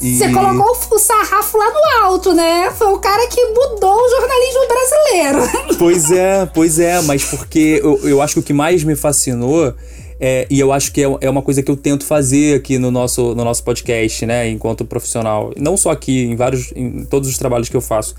Você 0.00 0.32
colocou 0.32 0.76
o 0.92 0.98
sarrafo 0.98 1.58
lá 1.58 1.70
no 1.70 2.04
alto, 2.04 2.32
né? 2.32 2.70
Foi 2.70 2.86
o 2.92 2.98
cara 2.98 3.26
que 3.26 3.44
mudou 3.46 3.96
o 3.96 4.08
jornalismo 4.08 4.68
brasileiro. 4.68 5.68
Pois 5.78 6.10
é, 6.10 6.46
pois 6.46 6.78
é, 6.78 7.00
mas 7.02 7.24
porque 7.24 7.80
eu, 7.82 8.00
eu 8.08 8.22
acho 8.22 8.34
que 8.34 8.40
o 8.40 8.42
que 8.42 8.52
mais 8.52 8.82
me 8.82 8.96
fascinou 8.96 9.74
é, 10.20 10.46
e 10.50 10.58
eu 10.58 10.72
acho 10.72 10.92
que 10.92 11.02
é, 11.02 11.06
é 11.20 11.30
uma 11.30 11.42
coisa 11.42 11.62
que 11.62 11.70
eu 11.70 11.76
tento 11.76 12.04
fazer 12.04 12.56
aqui 12.56 12.78
no 12.78 12.90
nosso, 12.90 13.34
no 13.34 13.44
nosso 13.44 13.62
podcast, 13.62 14.26
né, 14.26 14.48
enquanto 14.48 14.84
profissional. 14.84 15.52
Não 15.56 15.76
só 15.76 15.90
aqui, 15.90 16.24
em 16.24 16.34
vários, 16.34 16.72
em 16.74 17.04
todos 17.04 17.28
os 17.28 17.38
trabalhos 17.38 17.68
que 17.68 17.76
eu 17.76 17.80
faço. 17.80 18.14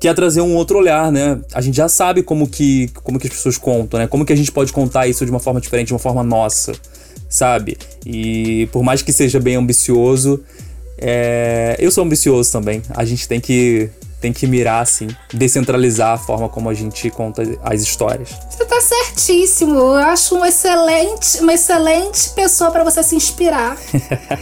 Que 0.00 0.08
é 0.08 0.14
trazer 0.14 0.40
um 0.40 0.56
outro 0.56 0.78
olhar, 0.78 1.12
né? 1.12 1.38
A 1.52 1.60
gente 1.60 1.76
já 1.76 1.88
sabe 1.88 2.22
como 2.22 2.48
que, 2.48 2.88
como 3.04 3.18
que 3.18 3.26
as 3.28 3.34
pessoas 3.34 3.58
contam, 3.58 4.00
né? 4.00 4.06
Como 4.06 4.24
que 4.24 4.32
a 4.32 4.36
gente 4.36 4.50
pode 4.50 4.72
contar 4.72 5.06
isso 5.06 5.24
de 5.24 5.30
uma 5.30 5.38
forma 5.38 5.60
diferente, 5.60 5.88
de 5.88 5.92
uma 5.92 5.98
forma 5.98 6.24
nossa, 6.24 6.72
sabe? 7.28 7.76
E 8.04 8.66
por 8.72 8.82
mais 8.82 9.02
que 9.02 9.12
seja 9.12 9.38
bem 9.38 9.56
ambicioso, 9.56 10.42
é, 10.98 11.76
eu 11.78 11.90
sou 11.90 12.04
ambicioso 12.04 12.52
também. 12.52 12.82
A 12.90 13.04
gente 13.04 13.26
tem 13.26 13.40
que, 13.40 13.90
tem 14.20 14.32
que 14.32 14.46
mirar, 14.46 14.82
assim, 14.82 15.08
descentralizar 15.32 16.12
a 16.12 16.18
forma 16.18 16.48
como 16.48 16.68
a 16.68 16.74
gente 16.74 17.08
conta 17.10 17.42
as 17.62 17.80
histórias. 17.80 18.30
Você 18.50 18.64
tá 18.64 18.80
certíssimo. 18.80 19.78
Eu 19.78 19.94
acho 19.96 20.36
um 20.36 20.44
excelente, 20.44 21.40
uma 21.40 21.54
excelente 21.54 22.30
pessoa 22.30 22.70
para 22.70 22.84
você 22.84 23.02
se 23.02 23.16
inspirar. 23.16 23.76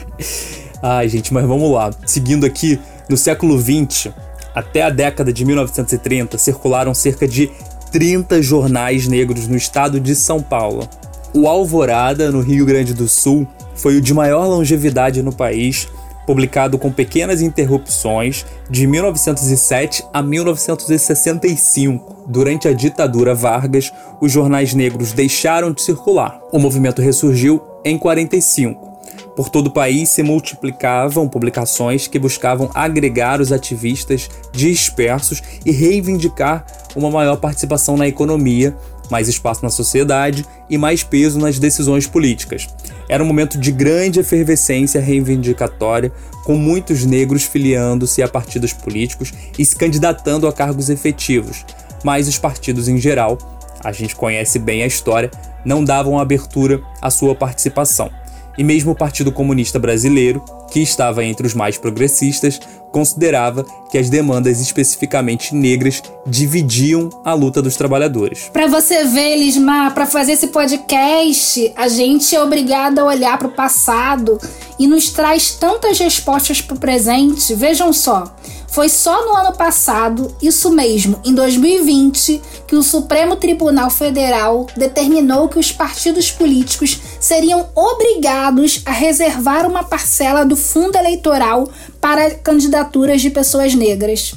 Ai, 0.82 1.08
gente, 1.08 1.32
mas 1.32 1.44
vamos 1.46 1.72
lá. 1.72 1.90
Seguindo 2.06 2.44
aqui, 2.44 2.78
no 3.08 3.16
século 3.16 3.58
XX, 3.60 4.12
até 4.58 4.82
a 4.82 4.90
década 4.90 5.32
de 5.32 5.44
1930, 5.44 6.38
circularam 6.38 6.94
cerca 6.94 7.26
de 7.26 7.50
30 7.92 8.42
jornais 8.42 9.06
negros 9.06 9.48
no 9.48 9.56
estado 9.56 9.98
de 9.98 10.14
São 10.14 10.42
Paulo. 10.42 10.88
O 11.34 11.46
Alvorada, 11.46 12.30
no 12.30 12.40
Rio 12.40 12.66
Grande 12.66 12.94
do 12.94 13.08
Sul, 13.08 13.46
foi 13.74 13.96
o 13.96 14.00
de 14.00 14.12
maior 14.12 14.46
longevidade 14.46 15.22
no 15.22 15.32
país 15.32 15.88
publicado 16.28 16.76
com 16.76 16.92
pequenas 16.92 17.40
interrupções 17.40 18.44
de 18.68 18.86
1907 18.86 20.04
a 20.12 20.22
1965. 20.22 22.26
Durante 22.28 22.68
a 22.68 22.74
ditadura 22.74 23.34
Vargas, 23.34 23.90
os 24.20 24.30
jornais 24.30 24.74
negros 24.74 25.14
deixaram 25.14 25.72
de 25.72 25.80
circular. 25.80 26.38
O 26.52 26.58
movimento 26.58 27.00
ressurgiu 27.00 27.62
em 27.82 27.96
45. 27.96 28.87
Por 29.36 29.48
todo 29.48 29.68
o 29.68 29.72
país 29.72 30.08
se 30.08 30.22
multiplicavam 30.22 31.28
publicações 31.28 32.06
que 32.06 32.18
buscavam 32.18 32.70
agregar 32.74 33.40
os 33.40 33.52
ativistas 33.52 34.28
dispersos 34.52 35.42
e 35.64 35.70
reivindicar 35.70 36.66
uma 36.96 37.10
maior 37.10 37.36
participação 37.36 37.96
na 37.96 38.08
economia, 38.08 38.76
mais 39.10 39.28
espaço 39.28 39.62
na 39.62 39.70
sociedade 39.70 40.44
e 40.68 40.76
mais 40.76 41.02
peso 41.02 41.38
nas 41.38 41.58
decisões 41.58 42.06
políticas. 42.06 42.68
Era 43.08 43.22
um 43.22 43.26
momento 43.26 43.58
de 43.58 43.72
grande 43.72 44.20
efervescência 44.20 45.00
reivindicatória, 45.00 46.12
com 46.44 46.56
muitos 46.56 47.04
negros 47.04 47.44
filiando-se 47.44 48.22
a 48.22 48.28
partidos 48.28 48.72
políticos 48.72 49.32
e 49.58 49.64
se 49.64 49.76
candidatando 49.76 50.46
a 50.46 50.52
cargos 50.52 50.90
efetivos, 50.90 51.64
mas 52.04 52.28
os 52.28 52.38
partidos 52.38 52.88
em 52.88 52.98
geral, 52.98 53.38
a 53.82 53.92
gente 53.92 54.14
conhece 54.14 54.58
bem 54.58 54.82
a 54.82 54.86
história, 54.86 55.30
não 55.64 55.84
davam 55.84 56.18
abertura 56.18 56.82
à 57.00 57.10
sua 57.10 57.34
participação 57.34 58.10
e 58.58 58.64
mesmo 58.64 58.90
o 58.90 58.94
Partido 58.94 59.30
Comunista 59.30 59.78
Brasileiro, 59.78 60.44
que 60.70 60.80
estava 60.80 61.24
entre 61.24 61.46
os 61.46 61.54
mais 61.54 61.78
progressistas, 61.78 62.60
considerava 62.90 63.64
que 63.90 63.96
as 63.96 64.10
demandas 64.10 64.60
especificamente 64.60 65.54
negras 65.54 66.02
dividiam 66.26 67.08
a 67.24 67.32
luta 67.32 67.62
dos 67.62 67.76
trabalhadores. 67.76 68.50
Para 68.52 68.66
você 68.66 69.04
ver, 69.04 69.36
Lismar, 69.36 69.94
para 69.94 70.06
fazer 70.06 70.32
esse 70.32 70.48
podcast, 70.48 71.72
a 71.76 71.88
gente 71.88 72.34
é 72.34 72.42
obrigado 72.42 72.98
a 72.98 73.04
olhar 73.04 73.38
para 73.38 73.48
o 73.48 73.52
passado 73.52 74.38
e 74.78 74.86
nos 74.86 75.10
traz 75.10 75.52
tantas 75.52 75.98
respostas 75.98 76.60
para 76.60 76.76
o 76.76 76.80
presente. 76.80 77.54
Vejam 77.54 77.92
só. 77.92 78.24
Foi 78.70 78.88
só 78.88 79.24
no 79.24 79.34
ano 79.34 79.56
passado, 79.56 80.34
isso 80.42 80.70
mesmo, 80.70 81.20
em 81.24 81.34
2020, 81.34 82.40
que 82.66 82.76
o 82.76 82.82
Supremo 82.82 83.34
Tribunal 83.36 83.90
Federal 83.90 84.66
determinou 84.76 85.48
que 85.48 85.58
os 85.58 85.72
partidos 85.72 86.30
políticos 86.30 86.98
seriam 87.18 87.66
obrigados 87.74 88.82
a 88.84 88.92
reservar 88.92 89.66
uma 89.66 89.82
parcela 89.82 90.44
do 90.44 90.54
fundo 90.54 90.96
eleitoral 90.96 91.68
para 92.00 92.30
candidaturas 92.30 93.20
de 93.22 93.30
pessoas 93.30 93.74
negras. 93.74 94.34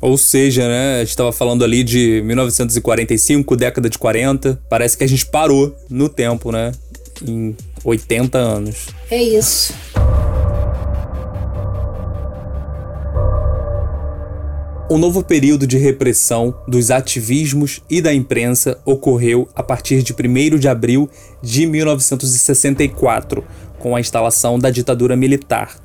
Ou 0.00 0.16
seja, 0.16 0.66
né, 0.66 0.96
a 0.96 0.98
gente 1.00 1.10
estava 1.10 1.32
falando 1.32 1.64
ali 1.64 1.82
de 1.82 2.22
1945, 2.24 3.56
década 3.56 3.88
de 3.88 3.98
40, 3.98 4.60
parece 4.68 4.96
que 4.96 5.04
a 5.04 5.08
gente 5.08 5.26
parou 5.26 5.74
no 5.90 6.08
tempo, 6.08 6.50
né? 6.50 6.72
Em 7.26 7.54
80 7.84 8.38
anos. 8.38 8.86
É 9.10 9.22
isso. 9.22 9.74
O 14.90 14.98
novo 14.98 15.22
período 15.22 15.68
de 15.68 15.78
repressão 15.78 16.52
dos 16.66 16.90
ativismos 16.90 17.80
e 17.88 18.02
da 18.02 18.12
imprensa 18.12 18.76
ocorreu 18.84 19.48
a 19.54 19.62
partir 19.62 20.02
de 20.02 20.12
1 20.12 20.58
de 20.58 20.66
abril 20.66 21.08
de 21.40 21.64
1964, 21.64 23.44
com 23.78 23.94
a 23.94 24.00
instalação 24.00 24.58
da 24.58 24.68
ditadura 24.68 25.14
militar. 25.14 25.78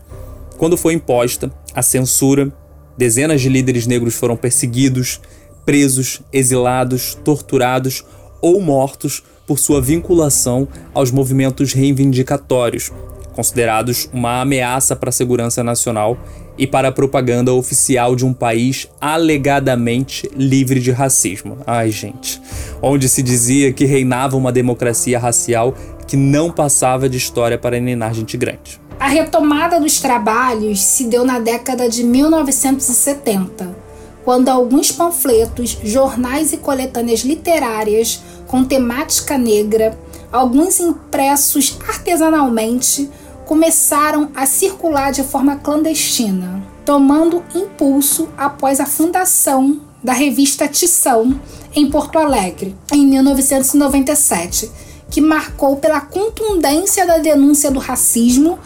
Quando 0.58 0.76
foi 0.76 0.94
imposta 0.94 1.52
a 1.76 1.84
censura, 1.84 2.52
dezenas 2.98 3.42
de 3.42 3.48
líderes 3.48 3.86
negros 3.86 4.16
foram 4.16 4.36
perseguidos, 4.36 5.22
presos, 5.64 6.24
exilados, 6.34 7.14
torturados 7.24 8.04
ou 8.42 8.60
mortos 8.60 9.22
por 9.46 9.60
sua 9.60 9.80
vinculação 9.80 10.68
aos 10.96 11.12
movimentos 11.12 11.74
reivindicatórios, 11.74 12.92
considerados 13.36 14.10
uma 14.14 14.42
ameaça 14.42 14.96
para 14.96 15.10
a 15.10 15.14
segurança 15.14 15.64
nacional 15.64 16.18
e 16.58 16.66
para 16.66 16.88
a 16.88 16.92
propaganda 16.92 17.54
oficial 17.54 18.16
de 18.16 18.26
um 18.26 18.34
país 18.34 18.88
alegadamente 19.00 20.30
livre 20.36 20.80
de 20.80 20.92
racismo. 20.92 21.58
Ai, 21.68 21.92
gente. 21.92 22.42
Onde 22.82 23.10
se 23.10 23.22
dizia 23.22 23.74
que 23.74 23.86
reinava 23.86 24.38
uma 24.38 24.52
democracia 24.52 25.20
racial 25.20 25.76
que 26.08 26.16
não 26.16 26.52
passava 26.52 27.10
de 27.10 27.18
história 27.18 27.58
para 27.58 27.80
ninar 27.80 28.14
gente 28.14 28.38
grande. 28.38 28.80
A 28.98 29.08
retomada 29.08 29.80
dos 29.80 30.00
trabalhos 30.00 30.82
se 30.82 31.06
deu 31.06 31.26
na 31.26 31.40
década 31.40 31.90
de 31.90 32.04
1970, 32.04 33.76
quando 34.24 34.48
alguns 34.48 34.92
panfletos, 34.92 35.78
jornais 35.84 36.54
e 36.54 36.58
coletâneas 36.58 37.20
literárias 37.20 38.22
com 38.48 38.64
temática 38.64 39.38
negra, 39.38 39.98
alguns 40.32 40.80
impressos 40.80 41.78
artesanalmente, 41.88 43.10
começaram 43.46 44.30
a 44.36 44.46
circular 44.46 45.12
de 45.12 45.24
forma 45.24 45.56
clandestina, 45.56 46.64
tomando 46.84 47.44
impulso 47.54 48.30
após 48.38 48.80
a 48.80 48.86
fundação 48.86 49.80
da 50.04 50.14
revista 50.14 50.68
Tição 50.68 51.40
em 51.74 51.90
Porto 51.90 52.18
Alegre, 52.18 52.76
em 52.92 53.06
1997, 53.08 54.70
que 55.10 55.22
marcou 55.22 55.78
pela 55.78 56.02
contundência 56.02 57.06
da 57.06 57.18
denúncia 57.18 57.72
do 57.72 57.80
racismo 57.80 58.60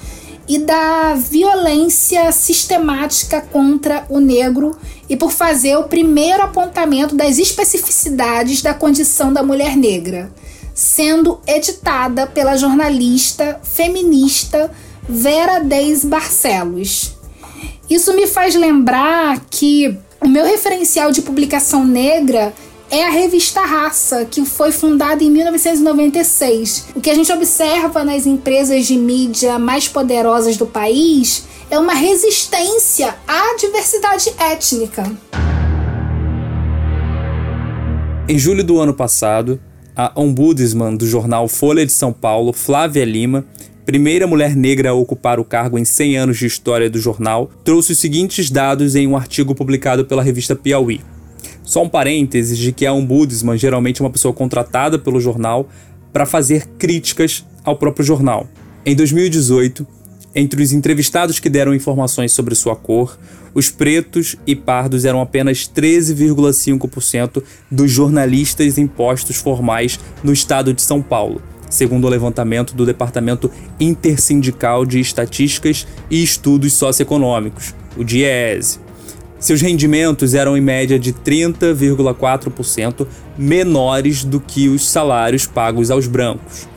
e 0.47 0.57
da 0.57 1.13
violência 1.13 2.31
sistemática 2.31 3.39
contra 3.39 4.05
o 4.09 4.19
negro 4.19 4.75
e 5.07 5.15
por 5.15 5.31
fazer 5.31 5.77
o 5.77 5.83
primeiro 5.83 6.41
apontamento 6.41 7.15
das 7.15 7.37
especificidades 7.37 8.61
da 8.61 8.73
condição 8.73 9.31
da 9.31 9.43
mulher 9.43 9.77
negra, 9.77 10.31
sendo 10.79 11.41
editada 11.45 12.25
pela 12.25 12.55
jornalista 12.55 13.59
feminista 13.61 14.71
Vera 15.09 15.59
Deis 15.59 16.05
Barcelos. 16.05 17.17
Isso 17.89 18.13
me 18.13 18.25
faz 18.25 18.55
lembrar 18.55 19.41
que 19.49 19.93
o 20.21 20.27
meu 20.29 20.45
referencial 20.45 21.11
de 21.11 21.21
publicação 21.21 21.83
negra 21.83 22.53
é 22.89 23.03
a 23.03 23.09
revista 23.09 23.59
Raça, 23.59 24.23
que 24.23 24.45
foi 24.45 24.71
fundada 24.71 25.21
em 25.21 25.29
1996. 25.29 26.85
O 26.95 27.01
que 27.01 27.09
a 27.09 27.15
gente 27.15 27.31
observa 27.33 28.05
nas 28.05 28.25
empresas 28.25 28.85
de 28.85 28.95
mídia 28.95 29.59
mais 29.59 29.85
poderosas 29.85 30.55
do 30.55 30.65
país 30.65 31.43
é 31.69 31.77
uma 31.77 31.93
resistência 31.93 33.17
à 33.27 33.53
diversidade 33.57 34.33
étnica. 34.39 35.03
Em 38.29 38.39
julho 38.39 38.63
do 38.63 38.79
ano 38.79 38.93
passado, 38.93 39.59
a 40.01 40.13
ombudsman 40.15 40.95
do 40.95 41.05
jornal 41.05 41.49
Folha 41.49 41.85
de 41.85 41.91
São 41.91 42.13
Paulo, 42.13 42.53
Flávia 42.53 43.03
Lima, 43.03 43.43
primeira 43.85 44.25
mulher 44.25 44.55
negra 44.55 44.91
a 44.91 44.93
ocupar 44.93 45.41
o 45.41 45.43
cargo 45.43 45.77
em 45.77 45.83
100 45.83 46.17
anos 46.17 46.37
de 46.37 46.45
história 46.45 46.89
do 46.89 46.97
jornal, 46.97 47.51
trouxe 47.65 47.91
os 47.91 47.97
seguintes 47.97 48.49
dados 48.49 48.95
em 48.95 49.05
um 49.05 49.17
artigo 49.17 49.53
publicado 49.53 50.05
pela 50.05 50.23
revista 50.23 50.55
Piauí. 50.55 51.01
Só 51.63 51.83
um 51.83 51.89
parênteses 51.89 52.57
de 52.57 52.71
que 52.71 52.85
a 52.85 52.93
ombudsman 52.93 53.57
geralmente 53.57 54.01
é 54.01 54.05
uma 54.05 54.09
pessoa 54.09 54.33
contratada 54.33 54.97
pelo 54.97 55.19
jornal 55.19 55.67
para 56.13 56.25
fazer 56.25 56.65
críticas 56.77 57.45
ao 57.65 57.75
próprio 57.75 58.05
jornal. 58.05 58.47
Em 58.85 58.95
2018, 58.95 59.85
entre 60.33 60.63
os 60.63 60.71
entrevistados 60.71 61.41
que 61.41 61.49
deram 61.49 61.75
informações 61.75 62.31
sobre 62.31 62.55
sua 62.55 62.73
cor, 62.77 63.19
os 63.53 63.69
pretos 63.69 64.35
e 64.45 64.55
pardos 64.55 65.05
eram 65.05 65.21
apenas 65.21 65.69
13,5% 65.69 67.43
dos 67.69 67.91
jornalistas 67.91 68.77
em 68.77 68.87
postos 68.87 69.37
formais 69.37 69.99
no 70.23 70.31
estado 70.31 70.73
de 70.73 70.81
São 70.81 71.01
Paulo, 71.01 71.41
segundo 71.69 72.05
o 72.05 72.09
levantamento 72.09 72.73
do 72.73 72.85
Departamento 72.85 73.51
Intersindical 73.79 74.85
de 74.85 74.99
Estatísticas 74.99 75.87
e 76.09 76.23
Estudos 76.23 76.73
Socioeconômicos, 76.73 77.73
o 77.97 78.03
DIEESE. 78.03 78.79
Seus 79.39 79.61
rendimentos 79.61 80.33
eram 80.33 80.57
em 80.57 80.61
média 80.61 80.99
de 80.99 81.13
30,4% 81.13 83.07
menores 83.37 84.25
do 84.25 84.39
que 84.39 84.67
os 84.67 84.85
salários 84.85 85.47
pagos 85.47 85.89
aos 85.89 86.07
brancos. 86.07 86.67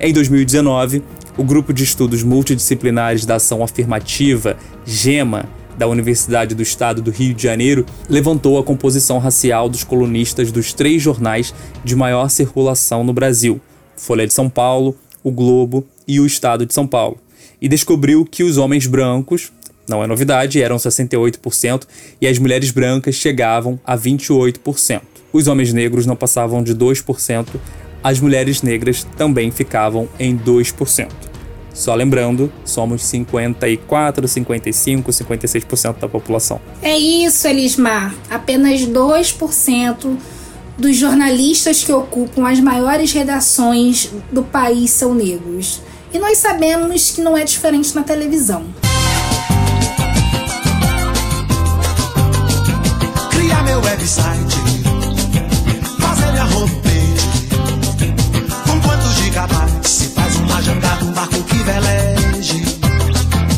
Em 0.00 0.12
2019, 0.12 1.02
o 1.36 1.44
Grupo 1.44 1.72
de 1.72 1.84
Estudos 1.84 2.24
Multidisciplinares 2.24 3.24
da 3.24 3.36
Ação 3.36 3.62
Afirmativa, 3.62 4.56
GEMA, 4.84 5.48
da 5.78 5.86
Universidade 5.86 6.54
do 6.54 6.62
Estado 6.62 7.00
do 7.00 7.10
Rio 7.10 7.32
de 7.32 7.42
Janeiro, 7.44 7.86
levantou 8.10 8.58
a 8.58 8.64
composição 8.64 9.18
racial 9.18 9.68
dos 9.68 9.84
colunistas 9.84 10.50
dos 10.50 10.72
três 10.72 11.00
jornais 11.00 11.54
de 11.84 11.94
maior 11.94 12.28
circulação 12.28 13.04
no 13.04 13.12
Brasil: 13.12 13.60
Folha 13.96 14.26
de 14.26 14.34
São 14.34 14.50
Paulo, 14.50 14.96
O 15.22 15.30
Globo 15.30 15.86
e 16.06 16.18
O 16.18 16.26
Estado 16.26 16.66
de 16.66 16.74
São 16.74 16.86
Paulo, 16.86 17.16
e 17.62 17.68
descobriu 17.68 18.26
que 18.26 18.42
os 18.42 18.58
homens 18.58 18.86
brancos, 18.86 19.52
não 19.88 20.02
é 20.02 20.06
novidade, 20.06 20.60
eram 20.60 20.76
68% 20.76 21.84
e 22.20 22.26
as 22.26 22.38
mulheres 22.38 22.70
brancas 22.70 23.14
chegavam 23.14 23.80
a 23.86 23.96
28%. 23.96 25.00
Os 25.32 25.46
homens 25.46 25.72
negros 25.72 26.04
não 26.04 26.16
passavam 26.16 26.62
de 26.62 26.74
2%, 26.74 27.46
as 28.02 28.20
mulheres 28.20 28.62
negras 28.62 29.06
também 29.16 29.50
ficavam 29.50 30.08
em 30.18 30.36
2%. 30.36 31.27
Só 31.78 31.94
lembrando, 31.94 32.52
somos 32.64 33.04
54, 33.04 34.26
55, 34.26 35.12
56% 35.12 36.00
da 36.00 36.08
população. 36.08 36.60
É 36.82 36.98
isso, 36.98 37.46
Elismar. 37.46 38.12
Apenas 38.28 38.80
2% 38.80 40.16
dos 40.76 40.96
jornalistas 40.96 41.84
que 41.84 41.92
ocupam 41.92 42.48
as 42.48 42.58
maiores 42.58 43.12
redações 43.12 44.10
do 44.32 44.42
país 44.42 44.90
são 44.90 45.14
negros. 45.14 45.80
E 46.12 46.18
nós 46.18 46.38
sabemos 46.38 47.12
que 47.12 47.20
não 47.20 47.36
é 47.36 47.44
diferente 47.44 47.94
na 47.94 48.02
televisão. 48.02 48.66
meu 53.68 53.80
website, 53.82 54.77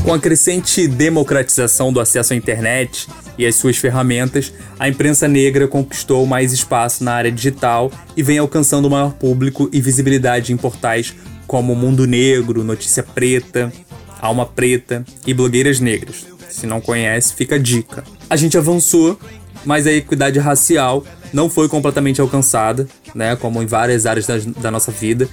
Com 0.04 0.14
a 0.14 0.18
crescente 0.18 0.88
democratização 0.88 1.92
do 1.92 2.00
acesso 2.00 2.32
à 2.32 2.36
internet 2.36 3.06
e 3.38 3.46
as 3.46 3.54
suas 3.54 3.76
ferramentas, 3.76 4.52
a 4.78 4.88
imprensa 4.88 5.28
negra 5.28 5.68
conquistou 5.68 6.26
mais 6.26 6.52
espaço 6.52 7.04
na 7.04 7.12
área 7.12 7.30
digital 7.30 7.92
e 8.16 8.22
vem 8.22 8.38
alcançando 8.38 8.86
o 8.86 8.90
maior 8.90 9.12
público 9.12 9.68
e 9.72 9.80
visibilidade 9.80 10.52
em 10.52 10.56
portais 10.56 11.14
como 11.46 11.74
Mundo 11.74 12.06
Negro, 12.06 12.64
Notícia 12.64 13.02
Preta, 13.02 13.72
Alma 14.20 14.44
Preta 14.44 15.04
e 15.26 15.32
Blogueiras 15.32 15.78
Negras. 15.78 16.26
Se 16.48 16.66
não 16.66 16.80
conhece, 16.80 17.34
fica 17.34 17.54
a 17.54 17.58
dica. 17.58 18.02
A 18.28 18.36
gente 18.36 18.58
avançou 18.58 19.18
mas 19.64 19.86
a 19.86 19.92
equidade 19.92 20.38
racial 20.38 21.04
não 21.32 21.48
foi 21.48 21.68
completamente 21.68 22.20
alcançada, 22.20 22.88
né, 23.14 23.36
como 23.36 23.62
em 23.62 23.66
várias 23.66 24.06
áreas 24.06 24.26
da, 24.26 24.38
da 24.60 24.70
nossa 24.70 24.90
vida. 24.90 25.28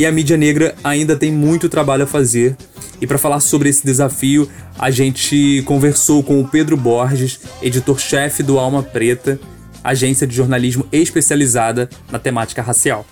E 0.00 0.06
a 0.06 0.10
mídia 0.10 0.34
negra 0.34 0.74
ainda 0.82 1.14
tem 1.14 1.30
muito 1.30 1.68
trabalho 1.68 2.04
a 2.04 2.06
fazer. 2.06 2.56
E 3.02 3.06
para 3.06 3.18
falar 3.18 3.38
sobre 3.38 3.68
esse 3.68 3.84
desafio, 3.84 4.48
a 4.78 4.90
gente 4.90 5.62
conversou 5.66 6.22
com 6.22 6.40
o 6.40 6.48
Pedro 6.48 6.74
Borges, 6.74 7.38
editor-chefe 7.60 8.42
do 8.42 8.58
Alma 8.58 8.82
Preta, 8.82 9.38
agência 9.84 10.26
de 10.26 10.34
jornalismo 10.34 10.86
especializada 10.90 11.86
na 12.10 12.18
temática 12.18 12.62
racial. 12.62 13.04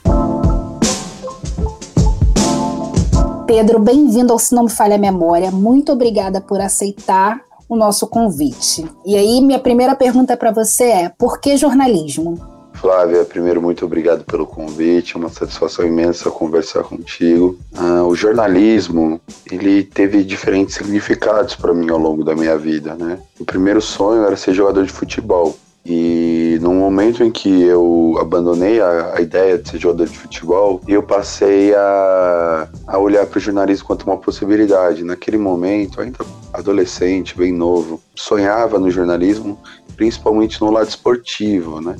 Pedro, 3.46 3.80
bem-vindo 3.80 4.32
ao 4.32 4.38
Se 4.38 4.54
Não 4.54 4.64
Me 4.64 4.70
Falha 4.70 4.94
a 4.94 4.98
Memória. 4.98 5.50
Muito 5.50 5.92
obrigada 5.92 6.40
por 6.40 6.58
aceitar 6.58 7.42
o 7.68 7.76
nosso 7.76 8.06
convite. 8.06 8.86
E 9.04 9.14
aí, 9.14 9.42
minha 9.42 9.58
primeira 9.58 9.94
pergunta 9.94 10.38
para 10.38 10.52
você 10.52 10.84
é: 10.84 11.08
por 11.10 11.38
que 11.38 11.54
jornalismo? 11.58 12.57
Flávia, 12.80 13.24
primeiro, 13.24 13.60
muito 13.60 13.84
obrigado 13.84 14.24
pelo 14.24 14.46
convite, 14.46 15.16
é 15.16 15.18
uma 15.18 15.28
satisfação 15.28 15.84
imensa 15.84 16.30
conversar 16.30 16.84
contigo. 16.84 17.58
Ah, 17.74 18.04
o 18.04 18.14
jornalismo, 18.14 19.20
ele 19.50 19.82
teve 19.82 20.22
diferentes 20.22 20.76
significados 20.76 21.56
para 21.56 21.74
mim 21.74 21.90
ao 21.90 21.98
longo 21.98 22.22
da 22.22 22.36
minha 22.36 22.56
vida, 22.56 22.94
né? 22.94 23.18
O 23.38 23.44
primeiro 23.44 23.80
sonho 23.80 24.24
era 24.24 24.36
ser 24.36 24.54
jogador 24.54 24.84
de 24.84 24.92
futebol. 24.92 25.56
E 25.84 26.58
no 26.60 26.72
momento 26.72 27.24
em 27.24 27.30
que 27.32 27.62
eu 27.62 28.16
abandonei 28.20 28.80
a, 28.80 29.14
a 29.16 29.20
ideia 29.20 29.58
de 29.58 29.68
ser 29.68 29.78
jogador 29.78 30.06
de 30.06 30.16
futebol, 30.16 30.80
eu 30.86 31.02
passei 31.02 31.74
a, 31.74 32.68
a 32.86 32.98
olhar 32.98 33.26
para 33.26 33.38
o 33.38 33.40
jornalismo 33.40 33.86
quanto 33.86 34.04
uma 34.04 34.18
possibilidade. 34.18 35.02
Naquele 35.02 35.38
momento, 35.38 36.00
ainda 36.00 36.18
adolescente, 36.52 37.36
bem 37.36 37.52
novo, 37.52 38.00
sonhava 38.14 38.78
no 38.78 38.90
jornalismo, 38.90 39.58
principalmente 39.96 40.60
no 40.60 40.70
lado 40.70 40.88
esportivo, 40.88 41.80
né? 41.80 41.96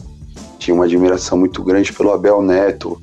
Tinha 0.59 0.75
uma 0.75 0.85
admiração 0.85 1.39
muito 1.39 1.63
grande 1.63 1.93
pelo 1.93 2.13
Abel 2.13 2.43
Neto, 2.43 3.01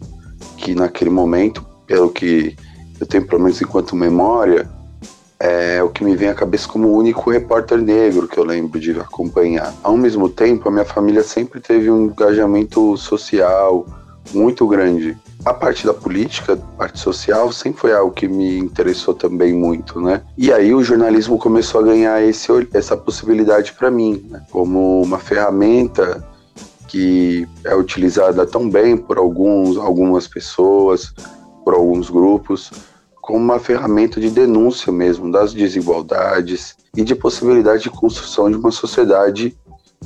que 0.58 0.76
naquele 0.76 1.10
momento, 1.10 1.66
pelo 1.88 2.10
que 2.10 2.56
eu 3.00 3.06
tenho 3.06 3.26
pelo 3.26 3.42
menos 3.42 3.62
enquanto 3.62 3.96
memória, 3.96 4.70
é 5.40 5.84
o 5.84 5.90
que 5.90 6.04
me 6.04 6.16
vem 6.16 6.30
à 6.30 6.34
cabeça 6.34 6.68
como 6.68 6.88
o 6.88 6.98
único 6.98 7.30
repórter 7.30 7.78
negro 7.78 8.28
que 8.28 8.38
eu 8.38 8.44
lembro 8.44 8.80
de 8.80 8.92
acompanhar. 8.92 9.74
Ao 9.84 9.98
mesmo 9.98 10.30
tempo, 10.30 10.68
a 10.68 10.72
minha 10.72 10.86
família 10.86 11.24
sempre 11.24 11.60
teve 11.60 11.92
um 11.92 12.06
engajamento 12.06 12.96
social 12.98 13.86
muito 14.34 14.68
grande. 14.68 15.16
A 15.44 15.54
parte 15.54 15.86
da 15.86 15.94
política, 15.94 16.54
a 16.54 16.78
parte 16.78 17.00
social, 17.00 17.52
sempre 17.52 17.82
foi 17.82 17.94
algo 17.94 18.12
que 18.12 18.28
me 18.28 18.58
interessou 18.58 19.14
também 19.14 19.54
muito, 19.54 20.02
né? 20.02 20.22
E 20.38 20.52
aí 20.52 20.74
o 20.74 20.84
jornalismo 20.84 21.38
começou 21.38 21.82
a 21.82 21.84
ganhar 21.84 22.24
esse, 22.24 22.48
essa 22.74 22.98
possibilidade 22.98 23.74
para 23.74 23.92
mim, 23.92 24.26
né? 24.30 24.42
como 24.50 25.02
uma 25.02 25.20
ferramenta 25.20 26.26
que 26.88 27.48
é 27.64 27.76
utilizada 27.76 28.46
tão 28.46 28.70
bem 28.70 28.96
por 28.98 29.18
alguns, 29.18 29.78
algumas 29.78 30.28
pessoas, 30.28 31.14
por 31.64 31.74
alguns 31.74 32.10
grupos, 32.10 32.72
como 33.22 33.40
uma 33.40 33.60
ferramenta 33.60 34.20
de 34.20 34.30
denúncia 34.30 34.92
mesmo 34.92 35.32
das 35.32 35.54
desigualdades 35.54 36.76
e 36.96 37.04
de 37.04 37.16
possibilidade 37.16 37.84
de 37.84 37.90
construção 37.90 38.52
de 38.52 38.58
uma 38.58 38.72
sociedade 38.72 39.58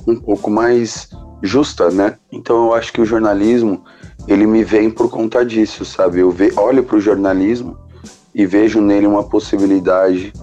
um 0.07 0.15
pouco 0.15 0.49
mais 0.49 1.09
justa, 1.41 1.89
né? 1.89 2.17
Então 2.31 2.67
eu 2.67 2.73
acho 2.73 2.93
que 2.93 3.01
o 3.01 3.05
jornalismo 3.05 3.83
ele 4.27 4.45
me 4.45 4.63
vem 4.63 4.89
por 4.89 5.09
conta 5.09 5.45
disso, 5.45 5.83
sabe? 5.83 6.19
Eu 6.19 6.31
ve, 6.31 6.53
olho 6.55 6.83
para 6.83 6.97
o 6.97 7.01
jornalismo 7.01 7.77
e 8.33 8.45
vejo 8.45 8.79
nele 8.79 9.07
uma 9.07 9.23
possibilidade 9.23 10.33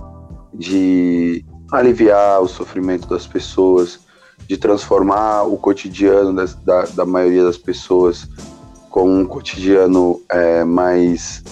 de 0.52 1.44
aliviar 1.72 2.42
o 2.42 2.48
sofrimento 2.48 3.08
das 3.08 3.26
pessoas, 3.26 4.00
de 4.48 4.56
transformar 4.56 5.42
o 5.42 5.56
cotidiano 5.56 6.32
das, 6.34 6.54
da, 6.54 6.82
da, 6.82 7.04
maioria 7.04 7.44
das 7.44 7.58
pessoas 7.58 8.28
com 8.90 9.20
um 9.20 9.24
cotidiano 9.26 10.20
é, 10.28 10.64
mais, 10.64 11.42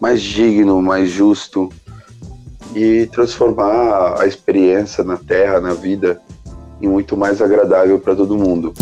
mais 0.00 0.22
digno, 0.22 0.80
mais 0.80 1.10
justo 1.10 1.68
e 2.74 3.06
transformar 3.06 4.20
a 4.20 4.26
experiência 4.26 5.04
na 5.04 5.16
Terra, 5.16 5.60
na 5.60 5.74
vida, 5.74 6.20
em 6.80 6.88
muito 6.88 7.16
mais 7.16 7.42
agradável 7.42 7.98
para 7.98 8.14
todo 8.14 8.36
mundo. 8.36 8.72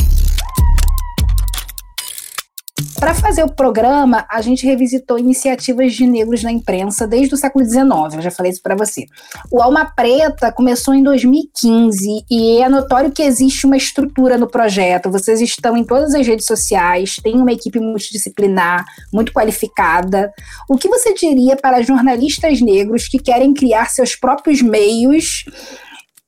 Para 3.02 3.14
fazer 3.14 3.42
o 3.42 3.52
programa, 3.52 4.24
a 4.30 4.40
gente 4.40 4.64
revisitou 4.64 5.18
iniciativas 5.18 5.92
de 5.92 6.06
negros 6.06 6.44
na 6.44 6.52
imprensa 6.52 7.04
desde 7.04 7.34
o 7.34 7.36
século 7.36 7.64
XIX, 7.64 8.14
eu 8.14 8.22
já 8.22 8.30
falei 8.30 8.52
isso 8.52 8.62
para 8.62 8.76
você. 8.76 9.06
O 9.50 9.60
Alma 9.60 9.84
Preta 9.84 10.52
começou 10.52 10.94
em 10.94 11.02
2015 11.02 12.24
e 12.30 12.62
é 12.62 12.68
notório 12.68 13.10
que 13.10 13.24
existe 13.24 13.66
uma 13.66 13.76
estrutura 13.76 14.38
no 14.38 14.46
projeto. 14.46 15.10
Vocês 15.10 15.40
estão 15.40 15.76
em 15.76 15.82
todas 15.82 16.14
as 16.14 16.24
redes 16.24 16.46
sociais, 16.46 17.16
tem 17.16 17.34
uma 17.34 17.50
equipe 17.50 17.80
multidisciplinar, 17.80 18.84
muito 19.12 19.32
qualificada. 19.32 20.32
O 20.68 20.78
que 20.78 20.86
você 20.86 21.12
diria 21.12 21.56
para 21.56 21.82
jornalistas 21.82 22.60
negros 22.60 23.08
que 23.08 23.18
querem 23.18 23.52
criar 23.52 23.90
seus 23.90 24.14
próprios 24.14 24.62
meios 24.62 25.44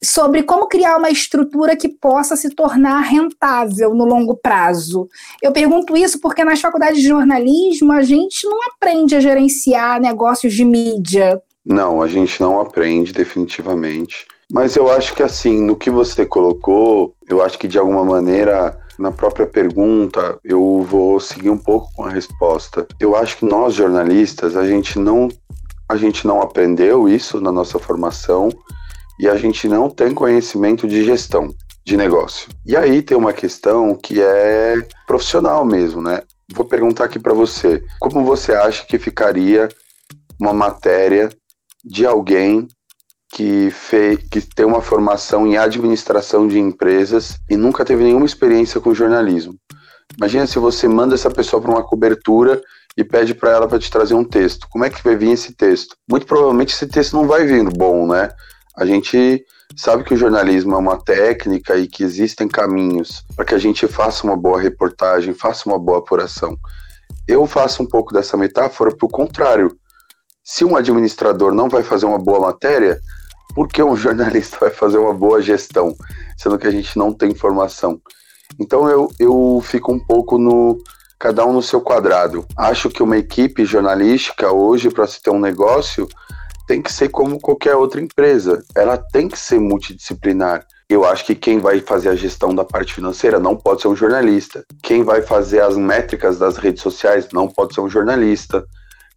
sobre 0.05 0.43
como 0.43 0.69
criar 0.69 0.97
uma 0.97 1.11
estrutura 1.11 1.77
que 1.77 1.88
possa 1.88 2.37
se 2.37 2.51
tornar 2.51 3.01
rentável 3.01 3.95
no 3.95 4.05
longo 4.05 4.37
prazo. 4.37 5.09
Eu 5.43 5.53
pergunto 5.53 5.97
isso 5.97 6.21
porque 6.21 6.45
nas 6.45 6.61
faculdades 6.61 7.01
de 7.01 7.09
jornalismo 7.09 7.93
a 7.93 8.03
gente 8.03 8.47
não 8.47 8.59
aprende 8.73 9.17
a 9.17 9.21
gerenciar 9.21 10.01
negócios 10.01 10.53
de 10.53 10.64
mídia. 10.64 11.40
Não, 11.64 12.03
a 12.03 12.09
gente 12.09 12.40
não 12.40 12.61
aprende 12.61 13.12
definitivamente. 13.12 14.27
Mas 14.53 14.77
eu 14.77 14.90
acho 14.90 15.14
que 15.14 15.23
assim, 15.23 15.61
no 15.61 15.75
que 15.75 15.90
você 15.90 16.27
colocou, 16.27 17.14
eu 17.29 17.43
acho 17.43 17.59
que 17.59 17.67
de 17.67 17.79
alguma 17.79 18.05
maneira 18.05 18.79
na 18.99 19.11
própria 19.11 19.47
pergunta, 19.47 20.38
eu 20.45 20.83
vou 20.88 21.19
seguir 21.19 21.51
um 21.51 21.59
pouco 21.59 21.90
com 21.95 22.05
a 22.05 22.11
resposta. 22.11 22.87
Eu 23.01 23.17
acho 23.17 23.38
que 23.38 23.45
nós 23.45 23.75
jornalistas, 23.75 24.57
a 24.57 24.67
gente 24.67 24.99
não 24.99 25.29
a 25.87 25.97
gente 25.97 26.27
não 26.27 26.40
aprendeu 26.40 27.07
isso 27.09 27.40
na 27.40 27.53
nossa 27.53 27.79
formação 27.79 28.49
e 29.18 29.29
a 29.29 29.37
gente 29.37 29.68
não 29.68 29.88
tem 29.88 30.12
conhecimento 30.12 30.87
de 30.87 31.05
gestão 31.05 31.48
de 31.85 31.96
negócio. 31.96 32.48
E 32.64 32.77
aí 32.77 33.03
tem 33.03 33.16
uma 33.16 33.33
questão 33.33 33.94
que 33.94 34.20
é 34.20 34.77
profissional 35.07 35.64
mesmo, 35.64 36.00
né? 36.00 36.22
Vou 36.53 36.64
perguntar 36.64 37.05
aqui 37.05 37.18
para 37.18 37.35
você, 37.35 37.83
como 38.00 38.24
você 38.24 38.53
acha 38.53 38.85
que 38.87 38.98
ficaria 38.98 39.68
uma 40.40 40.53
matéria 40.53 41.29
de 41.85 42.07
alguém 42.07 42.66
que, 43.33 43.70
fez, 43.70 44.18
que 44.31 44.40
tem 44.40 44.64
uma 44.64 44.81
formação 44.81 45.46
em 45.46 45.57
administração 45.57 46.46
de 46.46 46.59
empresas 46.59 47.38
e 47.50 47.57
nunca 47.57 47.85
teve 47.85 48.05
nenhuma 48.05 48.27
experiência 48.27 48.81
com 48.81 48.94
jornalismo? 48.94 49.55
Imagina 50.16 50.46
se 50.46 50.59
você 50.59 50.87
manda 50.87 51.14
essa 51.14 51.31
pessoa 51.31 51.61
para 51.61 51.70
uma 51.70 51.83
cobertura 51.83 52.62
e 52.96 53.03
pede 53.03 53.35
para 53.35 53.50
ela 53.50 53.68
para 53.68 53.79
te 53.79 53.90
trazer 53.90 54.14
um 54.14 54.24
texto. 54.24 54.68
Como 54.70 54.85
é 54.85 54.90
que 54.90 55.03
vai 55.03 55.16
vir 55.16 55.33
esse 55.33 55.55
texto? 55.55 55.96
Muito 56.09 56.27
provavelmente 56.27 56.72
esse 56.72 56.87
texto 56.87 57.14
não 57.14 57.27
vai 57.27 57.44
vir 57.44 57.64
bom, 57.70 58.07
né? 58.07 58.31
A 58.76 58.84
gente 58.84 59.44
sabe 59.76 60.04
que 60.04 60.14
o 60.14 60.16
jornalismo 60.16 60.74
é 60.74 60.78
uma 60.78 60.96
técnica 60.96 61.76
e 61.76 61.87
que 61.87 62.02
existem 62.02 62.48
caminhos 62.48 63.24
para 63.37 63.44
que 63.44 63.54
a 63.54 63.58
gente 63.58 63.87
faça 63.87 64.24
uma 64.24 64.37
boa 64.37 64.60
reportagem, 64.60 65.32
faça 65.32 65.68
uma 65.68 65.78
boa 65.78 65.98
apuração. 65.98 66.56
Eu 67.26 67.46
faço 67.46 67.82
um 67.82 67.87
pouco 67.87 68.12
dessa 68.12 68.37
metáfora 68.37 68.94
para 68.94 69.06
o 69.06 69.10
contrário. 69.10 69.76
Se 70.42 70.64
um 70.64 70.76
administrador 70.76 71.54
não 71.54 71.68
vai 71.68 71.82
fazer 71.82 72.06
uma 72.06 72.18
boa 72.18 72.40
matéria, 72.40 72.98
por 73.54 73.68
que 73.68 73.82
um 73.82 73.94
jornalista 73.96 74.58
vai 74.60 74.70
fazer 74.70 74.98
uma 74.98 75.14
boa 75.14 75.40
gestão, 75.40 75.94
sendo 76.37 76.58
que 76.58 76.66
a 76.66 76.70
gente 76.70 76.98
não 76.98 77.12
tem 77.12 77.30
informação? 77.30 78.00
Então 78.58 78.88
eu, 78.88 79.08
eu 79.18 79.62
fico 79.64 79.92
um 79.92 79.98
pouco 79.98 80.38
no 80.38 80.78
cada 81.18 81.46
um 81.46 81.52
no 81.54 81.62
seu 81.62 81.80
quadrado. 81.80 82.44
Acho 82.56 82.90
que 82.90 83.02
uma 83.02 83.16
equipe 83.16 83.64
jornalística 83.64 84.52
hoje 84.52 84.90
para 84.90 85.06
se 85.06 85.22
ter 85.22 85.30
um 85.30 85.40
negócio 85.40 86.06
tem 86.66 86.81
que 86.81 86.92
ser 86.92 87.09
como 87.09 87.40
qualquer 87.40 87.77
outra 87.77 88.00
empresa. 88.00 88.62
Ela 88.74 88.96
tem 88.96 89.29
que 89.29 89.38
ser 89.38 89.59
multidisciplinar. 89.59 90.66
Eu 90.88 91.05
acho 91.05 91.24
que 91.24 91.35
quem 91.35 91.59
vai 91.59 91.81
fazer 91.81 92.11
a 92.11 92.14
gestão 92.14 92.55
da 92.55 92.64
parte 92.64 92.94
financeira 92.94 93.38
não 93.38 93.57
pode 93.57 93.83
ser 93.83 93.88
um 93.88 93.96
jornalista. 93.96 94.64
Quem 94.83 95.03
vai 95.03 95.22
fazer 95.22 95.61
as 95.61 95.77
métricas 95.77 96.38
das 96.38 96.57
redes 96.57 96.83
sociais 96.83 97.29
não 97.33 97.48
pode 97.48 97.74
ser 97.74 97.81
um 97.81 97.88
jornalista. 97.88 98.64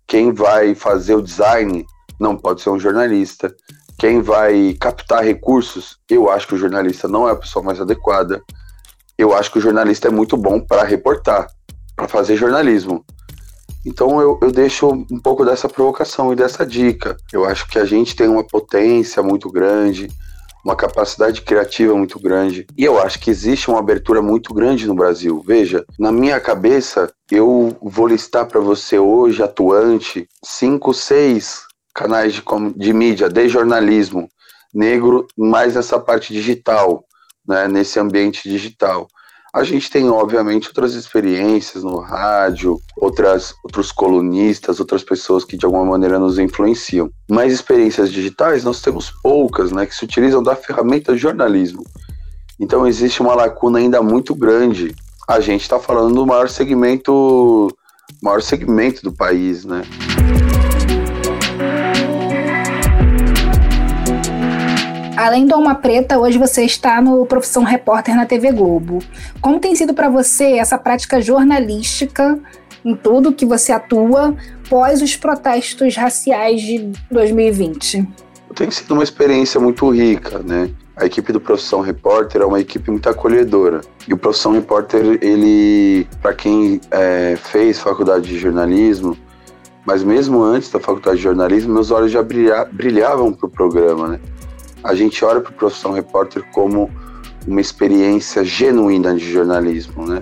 Quem 0.08 0.34
vai 0.34 0.74
fazer 0.76 1.16
o 1.16 1.22
design 1.22 1.86
não 2.20 2.38
pode 2.38 2.62
ser 2.62 2.70
um 2.70 2.80
jornalista. 2.80 3.54
Quem 4.00 4.22
vai 4.22 4.76
captar 4.80 5.24
recursos, 5.24 5.98
eu 6.10 6.30
acho 6.30 6.48
que 6.48 6.56
o 6.56 6.58
jornalista 6.58 7.08
não 7.08 7.28
é 7.28 7.32
a 7.32 7.36
pessoa 7.36 7.64
mais 7.64 7.82
adequada. 7.82 8.42
Eu 9.18 9.36
acho 9.36 9.52
que 9.52 9.58
o 9.58 9.62
jornalista 9.62 10.08
é 10.08 10.12
muito 10.12 10.38
bom 10.38 10.60
para 10.60 10.84
reportar, 10.84 11.48
para 11.96 12.08
fazer 12.08 12.36
jornalismo. 12.36 13.04
Então 13.88 14.20
eu, 14.20 14.38
eu 14.42 14.52
deixo 14.52 14.86
um 14.90 15.18
pouco 15.18 15.46
dessa 15.46 15.70
provocação 15.70 16.34
e 16.34 16.36
dessa 16.36 16.66
dica. 16.66 17.16
Eu 17.32 17.46
acho 17.46 17.66
que 17.70 17.80
a 17.80 17.86
gente 17.86 18.18
tem 18.18 18.28
uma 18.28 18.44
potência 18.44 19.24
muito 19.24 19.50
grande, 19.50 20.10
uma 20.64 20.76
capacidade 20.76 21.42
criativa 21.42 21.96
muito 21.96 22.20
grande. 22.20 22.68
E 22.78 22.84
eu 22.84 23.02
acho 23.02 23.18
que 23.18 23.32
existe 23.32 23.70
uma 23.70 23.80
abertura 23.80 24.22
muito 24.22 24.54
grande 24.54 24.86
no 24.86 24.94
Brasil. 24.94 25.42
Veja, 25.48 25.86
na 25.98 26.12
minha 26.12 26.38
cabeça, 26.38 27.10
eu 27.32 27.78
vou 27.82 28.08
listar 28.08 28.46
para 28.46 28.60
você 28.60 29.00
hoje, 29.00 29.42
atuante, 29.42 30.28
cinco, 30.44 30.94
seis 30.94 31.62
canais 31.96 32.34
de, 32.34 32.44
de 32.76 32.92
mídia, 32.92 33.30
de 33.30 33.48
jornalismo 33.48 34.28
negro, 34.74 35.26
mais 35.38 35.76
nessa 35.76 35.98
parte 35.98 36.34
digital, 36.34 37.06
né, 37.48 37.70
nesse 37.70 38.02
ambiente 38.02 38.50
digital. 38.50 39.08
A 39.58 39.64
gente 39.64 39.90
tem, 39.90 40.08
obviamente, 40.08 40.68
outras 40.68 40.94
experiências 40.94 41.84
no 41.84 41.98
rádio, 41.98 42.80
outras, 42.96 43.56
outros 43.64 43.92
colunistas, 43.92 44.80
outras 44.80 45.04
pessoas 45.04 45.44
que 45.44 45.58
de 45.58 45.66
alguma 45.66 45.84
maneira 45.84 46.20
nos 46.20 46.38
influenciam. 46.38 47.10
Mas 47.28 47.52
experiências 47.52 48.12
digitais 48.12 48.64
nós 48.64 48.84
temos 48.84 49.10
poucas, 49.10 49.72
né, 49.72 49.88
que 49.88 49.96
se 49.96 50.06
utilizam 50.06 50.44
da 50.44 50.56
ferramenta 50.56 51.12
de 51.12 51.18
jornalismo. 51.18 51.84
Então 52.60 52.86
existe 52.86 53.20
uma 53.20 53.34
lacuna 53.34 53.80
ainda 53.80 54.00
muito 54.00 54.36
grande. 54.36 54.96
A 55.28 55.40
gente 55.40 55.64
está 55.64 55.80
falando 55.80 56.14
do 56.14 56.24
maior 56.28 56.50
segmento, 56.50 57.76
maior 58.22 58.44
segmento 58.44 59.02
do 59.02 59.12
país, 59.12 59.66
né? 59.66 59.82
Além 65.18 65.48
do 65.48 65.56
Alma 65.56 65.74
Preta, 65.74 66.20
hoje 66.20 66.38
você 66.38 66.64
está 66.64 67.02
no 67.02 67.26
Profissão 67.26 67.64
Repórter 67.64 68.16
na 68.16 68.28
TV 68.28 68.52
Globo. 68.52 69.00
Como 69.42 69.60
tem 69.60 69.74
sido 69.74 69.92
para 69.92 70.10
você 70.10 70.60
essa 70.60 70.78
prática 70.78 71.20
jornalística 71.20 72.38
em 72.86 72.96
tudo 72.96 73.34
que 73.34 73.44
você 73.44 73.72
atua 73.72 74.36
pós 74.70 75.02
os 75.02 75.16
protestos 75.16 75.96
raciais 75.96 76.62
de 76.62 76.92
2020? 77.10 78.08
Tem 78.54 78.70
sido 78.70 78.94
uma 78.94 79.04
experiência 79.04 79.60
muito 79.60 79.90
rica, 79.90 80.38
né? 80.38 80.70
A 80.96 81.08
equipe 81.08 81.34
do 81.34 81.42
Profissão 81.42 81.82
Repórter 81.82 82.44
é 82.44 82.46
uma 82.46 82.60
equipe 82.60 82.92
muito 82.92 83.10
acolhedora. 83.10 83.82
E 84.08 84.14
o 84.14 84.18
Profissão 84.18 84.52
Repórter, 84.52 85.18
ele, 85.20 86.08
para 86.22 86.36
quem 86.36 86.80
é, 86.92 87.36
fez 87.36 87.80
faculdade 87.80 88.28
de 88.28 88.38
jornalismo, 88.38 89.18
mas 89.84 90.04
mesmo 90.04 90.44
antes 90.44 90.70
da 90.70 90.80
faculdade 90.80 91.18
de 91.18 91.24
jornalismo, 91.24 91.74
meus 91.74 91.90
olhos 91.90 92.12
já 92.12 92.22
brilhavam 92.22 93.34
para 93.34 93.48
o 93.48 93.50
programa, 93.50 94.10
né? 94.10 94.20
A 94.84 94.96
gente 94.96 95.24
olha 95.24 95.42
para 95.42 95.52
o 95.52 95.56
Profissão 95.56 95.92
Repórter 95.92 96.44
como 96.52 96.90
uma 97.48 97.62
experiência 97.62 98.44
genuína 98.44 99.16
de 99.16 99.32
jornalismo, 99.32 100.06
né? 100.06 100.22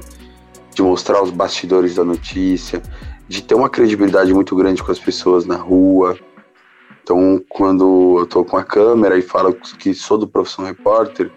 De 0.74 0.82
mostrar 0.82 1.22
os 1.22 1.32
bastidores 1.32 1.96
da 1.96 2.04
notícia, 2.04 2.82
de 3.28 3.42
ter 3.42 3.56
uma 3.56 3.70
credibilidade 3.70 4.34
muito 4.34 4.56
grande 4.56 4.84
com 4.84 4.92
as 4.92 5.00
pessoas 5.00 5.46
na 5.46 5.56
rua. 5.56 6.18
Então, 7.04 7.44
quando 7.50 8.18
eu 8.18 8.24
estou 8.24 8.44
com 8.44 8.58
a 8.58 8.64
câmera 8.64 9.18
e 9.18 9.22
falo 9.22 9.54
que 9.54 9.94
sou 9.94 10.18
do 10.18 10.28
Profissão 10.28 10.66
Repórter, 10.66 11.32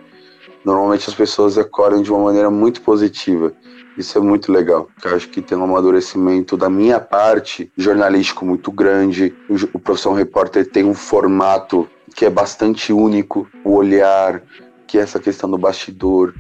normalmente 0.64 1.08
as 1.08 1.14
pessoas 1.14 1.56
acordam 1.56 2.02
de 2.02 2.10
uma 2.10 2.24
maneira 2.24 2.50
muito 2.50 2.80
positiva. 2.82 3.52
Isso 3.98 4.16
é 4.16 4.20
muito 4.20 4.52
legal. 4.52 4.88
Eu 5.04 5.16
acho 5.16 5.28
que 5.28 5.42
tem 5.42 5.58
um 5.58 5.64
amadurecimento 5.64 6.56
da 6.56 6.70
minha 6.70 7.00
parte 7.00 7.68
jornalístico 7.76 8.46
muito 8.46 8.70
grande. 8.70 9.34
O 9.72 9.78
Profissão 9.80 10.12
Repórter 10.12 10.70
tem 10.70 10.84
um 10.84 10.94
formato 10.94 11.88
que 12.14 12.24
é 12.24 12.30
bastante 12.30 12.92
único, 12.92 13.48
o 13.64 13.72
olhar, 13.72 14.40
que 14.86 14.98
é 14.98 15.00
essa 15.00 15.18
questão 15.18 15.50
do 15.50 15.58
bastidor. 15.58 16.32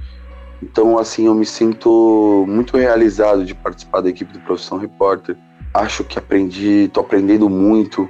Então, 0.62 0.98
assim, 0.98 1.26
eu 1.26 1.34
me 1.34 1.44
sinto 1.44 2.44
muito 2.46 2.76
realizado 2.76 3.44
de 3.44 3.56
participar 3.56 4.02
da 4.02 4.08
equipe 4.08 4.32
do 4.32 4.40
Profissão 4.40 4.78
Repórter. 4.78 5.36
Acho 5.74 6.04
que 6.04 6.16
aprendi, 6.16 6.88
tô 6.92 7.00
aprendendo 7.00 7.50
muito 7.50 8.08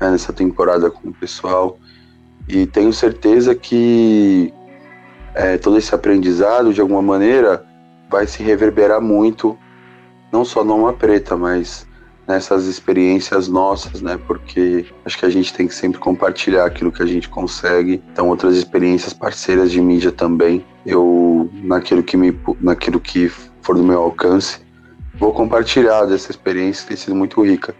né, 0.00 0.10
nessa 0.10 0.32
temporada 0.32 0.90
com 0.90 1.10
o 1.10 1.14
pessoal 1.14 1.78
e 2.48 2.66
tenho 2.66 2.92
certeza 2.94 3.54
que 3.54 4.50
é, 5.34 5.58
todo 5.58 5.76
esse 5.76 5.94
aprendizado, 5.94 6.72
de 6.72 6.80
alguma 6.80 7.02
maneira, 7.02 7.67
vai 8.10 8.26
se 8.26 8.42
reverberar 8.42 9.00
muito 9.00 9.58
não 10.32 10.44
só 10.44 10.62
no 10.62 10.72
Alma 10.72 10.92
Preta, 10.92 11.36
mas 11.36 11.86
nessas 12.26 12.66
experiências 12.66 13.48
nossas, 13.48 14.02
né? 14.02 14.18
Porque 14.26 14.84
acho 15.04 15.18
que 15.18 15.24
a 15.24 15.30
gente 15.30 15.52
tem 15.54 15.66
que 15.66 15.74
sempre 15.74 15.98
compartilhar 15.98 16.66
aquilo 16.66 16.92
que 16.92 17.02
a 17.02 17.06
gente 17.06 17.28
consegue. 17.28 18.02
Então, 18.12 18.28
outras 18.28 18.54
experiências 18.56 19.14
parceiras 19.14 19.72
de 19.72 19.80
mídia 19.80 20.12
também. 20.12 20.64
Eu, 20.84 21.50
naquilo 21.54 22.02
que, 22.02 22.16
me, 22.18 22.38
naquilo 22.60 23.00
que 23.00 23.30
for 23.62 23.74
do 23.74 23.82
meu 23.82 24.02
alcance, 24.02 24.60
vou 25.18 25.32
compartilhar 25.32 26.04
dessa 26.04 26.30
experiência 26.30 26.82
que 26.82 26.88
tem 26.88 26.96
sido 26.96 27.16
muito 27.16 27.42
rica. 27.42 27.74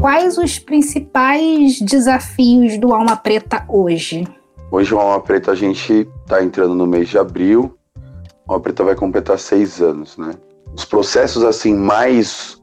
Quais 0.00 0.38
os 0.38 0.58
principais 0.58 1.78
desafios 1.80 2.78
do 2.78 2.92
Alma 2.92 3.16
Preta 3.16 3.64
hoje? 3.68 4.26
Hoje, 4.70 4.94
o 4.94 4.98
Alma 4.98 5.20
Preta, 5.20 5.50
a 5.50 5.54
gente 5.54 6.08
está 6.22 6.42
entrando 6.42 6.74
no 6.74 6.86
mês 6.86 7.08
de 7.08 7.18
abril. 7.18 7.76
O 8.46 8.52
Alma 8.52 8.62
Preta 8.62 8.84
vai 8.84 8.94
completar 8.94 9.38
seis 9.38 9.80
anos, 9.80 10.16
né? 10.16 10.32
Os 10.74 10.84
processos 10.84 11.42
assim 11.44 11.74
mais 11.74 12.60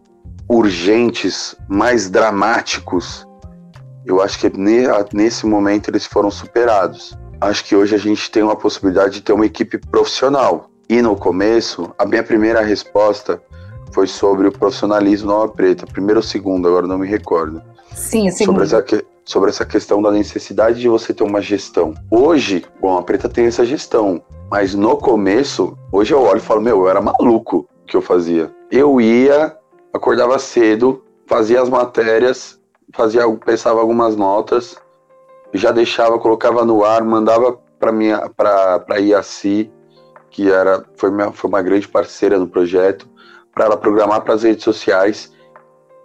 urgentes, 0.49 1.55
mais 1.67 2.09
dramáticos, 2.09 3.27
eu 4.05 4.21
acho 4.21 4.39
que 4.39 4.49
nesse 5.13 5.45
momento 5.45 5.89
eles 5.89 6.05
foram 6.05 6.31
superados. 6.31 7.13
Acho 7.41 7.65
que 7.65 7.75
hoje 7.75 7.93
a 7.93 7.97
gente 7.97 8.31
tem 8.31 8.41
uma 8.41 8.55
possibilidade 8.55 9.15
de 9.15 9.21
ter 9.21 9.33
uma 9.33 9.45
equipe 9.45 9.77
profissional. 9.77 10.69
E 10.89 11.01
no 11.01 11.13
começo, 11.17 11.93
a 11.99 12.05
minha 12.05 12.23
primeira 12.23 12.61
resposta 12.61 13.41
foi 13.91 14.07
sobre 14.07 14.47
o 14.47 14.51
profissionalismo 14.51 15.27
na 15.27 15.33
Alma 15.33 15.49
Preta. 15.49 15.85
Primeiro 15.85 16.19
ou 16.19 16.23
segundo, 16.23 16.69
agora 16.69 16.87
não 16.87 16.97
me 16.97 17.05
recordo. 17.05 17.61
Sim, 17.93 18.31
segundo. 18.31 18.65
Sobre 18.65 18.85
essa, 18.95 19.05
sobre 19.27 19.49
essa 19.49 19.65
questão 19.65 20.01
da 20.01 20.09
necessidade 20.09 20.79
de 20.79 20.87
você 20.87 21.13
ter 21.13 21.23
uma 21.23 21.41
gestão. 21.41 21.93
Hoje, 22.09 22.65
o 22.81 22.87
Alma 22.87 23.03
Preta 23.03 23.27
tem 23.27 23.45
essa 23.45 23.65
gestão. 23.65 24.23
Mas 24.49 24.73
no 24.73 24.95
começo, 24.95 25.77
hoje 25.91 26.13
eu 26.13 26.21
olho 26.21 26.37
e 26.37 26.41
falo, 26.41 26.61
meu, 26.61 26.79
eu 26.79 26.89
era 26.89 27.01
maluco 27.01 27.67
que 27.85 27.97
eu 27.97 28.01
fazia. 28.01 28.49
Eu 28.71 29.01
ia, 29.01 29.55
acordava 29.93 30.39
cedo, 30.39 31.03
fazia 31.25 31.61
as 31.61 31.69
matérias, 31.69 32.57
fazia, 32.93 33.29
pensava 33.45 33.81
algumas 33.81 34.15
notas, 34.15 34.77
já 35.53 35.71
deixava, 35.71 36.17
colocava 36.17 36.63
no 36.63 36.85
ar, 36.85 37.03
mandava 37.03 37.59
para 37.77 37.91
minha 37.91 38.29
para 38.29 38.79
para 38.79 38.99
IACI, 38.99 39.69
que 40.29 40.49
era 40.49 40.85
foi, 40.95 41.11
minha, 41.11 41.31
foi 41.33 41.49
uma 41.49 41.61
grande 41.61 41.87
parceira 41.87 42.39
no 42.39 42.47
projeto 42.47 43.07
para 43.53 43.65
ela 43.65 43.77
programar 43.77 44.21
para 44.21 44.33
as 44.33 44.43
redes 44.43 44.63
sociais. 44.63 45.33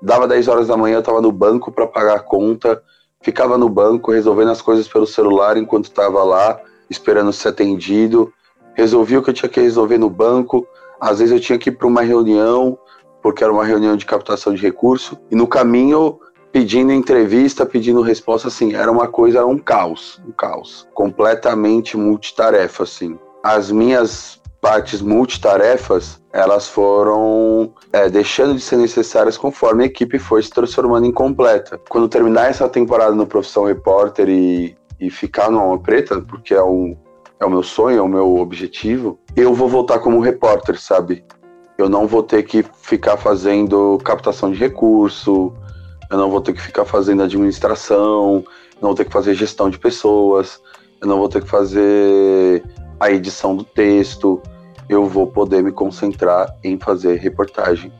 Dava 0.00 0.26
10 0.26 0.48
horas 0.48 0.66
da 0.66 0.76
manhã, 0.76 0.96
eu 0.96 1.00
estava 1.00 1.20
no 1.20 1.30
banco 1.30 1.70
para 1.70 1.86
pagar 1.86 2.16
a 2.16 2.20
conta, 2.20 2.82
ficava 3.22 3.56
no 3.56 3.68
banco 3.68 4.12
resolvendo 4.12 4.50
as 4.50 4.60
coisas 4.60 4.88
pelo 4.88 5.06
celular 5.06 5.56
enquanto 5.56 5.84
estava 5.84 6.22
lá, 6.22 6.60
esperando 6.90 7.32
ser 7.32 7.48
atendido. 7.48 8.32
Resolvi 8.74 9.16
o 9.16 9.22
que 9.22 9.30
eu 9.30 9.34
tinha 9.34 9.48
que 9.48 9.60
resolver 9.60 9.98
no 9.98 10.10
banco. 10.10 10.66
Às 11.00 11.18
vezes 11.18 11.32
eu 11.32 11.40
tinha 11.40 11.58
que 11.58 11.70
ir 11.70 11.72
para 11.72 11.86
uma 11.86 12.02
reunião, 12.02 12.78
porque 13.22 13.42
era 13.42 13.52
uma 13.52 13.64
reunião 13.64 13.96
de 13.96 14.04
captação 14.04 14.54
de 14.54 14.60
recurso, 14.60 15.18
e 15.30 15.36
no 15.36 15.46
caminho 15.46 16.18
pedindo 16.52 16.92
entrevista, 16.92 17.64
pedindo 17.64 18.02
resposta, 18.02 18.48
assim, 18.48 18.74
era 18.74 18.92
uma 18.92 19.08
coisa, 19.08 19.46
um 19.46 19.56
caos, 19.56 20.20
um 20.26 20.32
caos, 20.32 20.86
completamente 20.92 21.96
multitarefa, 21.96 22.82
assim. 22.82 23.18
As 23.42 23.70
minhas 23.70 24.41
partes 24.62 25.02
multitarefas, 25.02 26.22
elas 26.32 26.68
foram 26.68 27.74
é, 27.92 28.08
deixando 28.08 28.54
de 28.54 28.60
ser 28.60 28.76
necessárias 28.76 29.36
conforme 29.36 29.82
a 29.82 29.86
equipe 29.86 30.20
foi 30.20 30.40
se 30.40 30.50
transformando 30.50 31.04
em 31.04 31.12
completa. 31.12 31.80
Quando 31.88 32.08
terminar 32.08 32.48
essa 32.48 32.68
temporada 32.68 33.12
no 33.12 33.26
Profissão 33.26 33.64
Repórter 33.64 34.28
e, 34.28 34.76
e 35.00 35.10
ficar 35.10 35.50
no 35.50 35.58
Alma 35.58 35.80
Preta, 35.80 36.20
porque 36.20 36.54
é, 36.54 36.62
um, 36.62 36.96
é 37.40 37.44
o 37.44 37.50
meu 37.50 37.64
sonho, 37.64 37.98
é 37.98 38.02
o 38.02 38.06
meu 38.06 38.36
objetivo, 38.36 39.18
eu 39.34 39.52
vou 39.52 39.68
voltar 39.68 39.98
como 39.98 40.20
repórter, 40.20 40.80
sabe? 40.80 41.24
Eu 41.76 41.88
não 41.88 42.06
vou 42.06 42.22
ter 42.22 42.44
que 42.44 42.64
ficar 42.82 43.16
fazendo 43.16 43.98
captação 44.04 44.52
de 44.52 44.58
recurso, 44.58 45.52
eu 46.08 46.16
não 46.16 46.30
vou 46.30 46.40
ter 46.40 46.52
que 46.52 46.62
ficar 46.62 46.84
fazendo 46.84 47.24
administração, 47.24 48.44
eu 48.76 48.80
não 48.80 48.90
vou 48.90 48.94
ter 48.94 49.06
que 49.06 49.12
fazer 49.12 49.34
gestão 49.34 49.68
de 49.68 49.78
pessoas, 49.80 50.60
eu 51.00 51.08
não 51.08 51.18
vou 51.18 51.28
ter 51.28 51.42
que 51.42 51.48
fazer 51.48 52.62
a 53.02 53.10
edição 53.10 53.56
do 53.56 53.64
texto, 53.64 54.40
eu 54.88 55.06
vou 55.06 55.26
poder 55.26 55.60
me 55.60 55.72
concentrar 55.72 56.54
em 56.62 56.78
fazer 56.78 57.18
reportagem, 57.18 57.92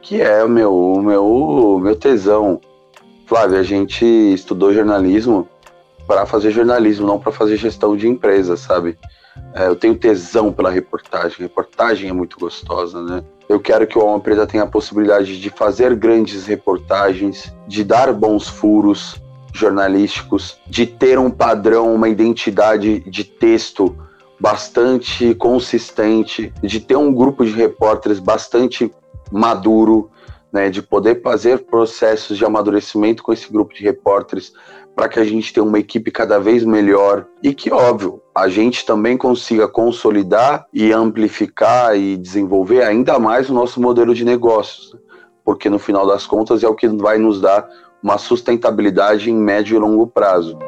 que 0.00 0.22
é 0.22 0.44
o 0.44 0.48
meu, 0.48 0.72
o 0.72 1.02
meu, 1.02 1.80
meu 1.82 1.96
tesão. 1.96 2.60
Flávia, 3.26 3.58
a 3.58 3.64
gente 3.64 4.04
estudou 4.04 4.72
jornalismo 4.72 5.48
para 6.06 6.24
fazer 6.24 6.52
jornalismo, 6.52 7.04
não 7.04 7.18
para 7.18 7.32
fazer 7.32 7.56
gestão 7.56 7.96
de 7.96 8.06
empresa, 8.06 8.56
sabe? 8.56 8.96
É, 9.52 9.66
eu 9.66 9.74
tenho 9.74 9.96
tesão 9.96 10.52
pela 10.52 10.70
reportagem, 10.70 11.38
reportagem 11.40 12.08
é 12.08 12.12
muito 12.12 12.38
gostosa, 12.38 13.02
né? 13.02 13.24
Eu 13.48 13.58
quero 13.58 13.84
que 13.84 13.98
o 13.98 14.00
Alma 14.00 14.20
Preta 14.20 14.46
tenha 14.46 14.62
a 14.62 14.68
possibilidade 14.68 15.40
de 15.40 15.50
fazer 15.50 15.92
grandes 15.96 16.46
reportagens, 16.46 17.52
de 17.66 17.82
dar 17.82 18.12
bons 18.12 18.48
furos 18.48 19.20
jornalísticos, 19.52 20.56
de 20.68 20.86
ter 20.86 21.18
um 21.18 21.30
padrão, 21.30 21.92
uma 21.92 22.08
identidade 22.08 23.00
de 23.00 23.24
texto 23.24 24.06
bastante 24.38 25.34
consistente, 25.34 26.52
de 26.62 26.80
ter 26.80 26.96
um 26.96 27.12
grupo 27.12 27.44
de 27.44 27.52
repórteres 27.52 28.18
bastante 28.18 28.92
maduro, 29.30 30.10
né, 30.52 30.70
de 30.70 30.82
poder 30.82 31.20
fazer 31.22 31.64
processos 31.66 32.36
de 32.38 32.44
amadurecimento 32.44 33.22
com 33.22 33.32
esse 33.32 33.50
grupo 33.50 33.74
de 33.74 33.82
repórteres 33.82 34.52
para 34.94 35.08
que 35.08 35.20
a 35.20 35.24
gente 35.24 35.52
tenha 35.52 35.64
uma 35.64 35.78
equipe 35.78 36.10
cada 36.10 36.38
vez 36.38 36.64
melhor 36.64 37.26
e 37.42 37.52
que, 37.52 37.70
óbvio, 37.70 38.22
a 38.34 38.48
gente 38.48 38.86
também 38.86 39.16
consiga 39.16 39.68
consolidar 39.68 40.66
e 40.72 40.90
amplificar 40.90 41.94
e 41.94 42.16
desenvolver 42.16 42.82
ainda 42.82 43.18
mais 43.18 43.50
o 43.50 43.54
nosso 43.54 43.80
modelo 43.80 44.14
de 44.14 44.24
negócios, 44.24 44.96
porque 45.44 45.68
no 45.68 45.78
final 45.78 46.06
das 46.06 46.26
contas 46.26 46.62
é 46.62 46.68
o 46.68 46.74
que 46.74 46.88
vai 46.88 47.18
nos 47.18 47.40
dar 47.40 47.68
uma 48.02 48.16
sustentabilidade 48.16 49.30
em 49.30 49.36
médio 49.36 49.76
e 49.76 49.78
longo 49.78 50.06
prazo. 50.06 50.58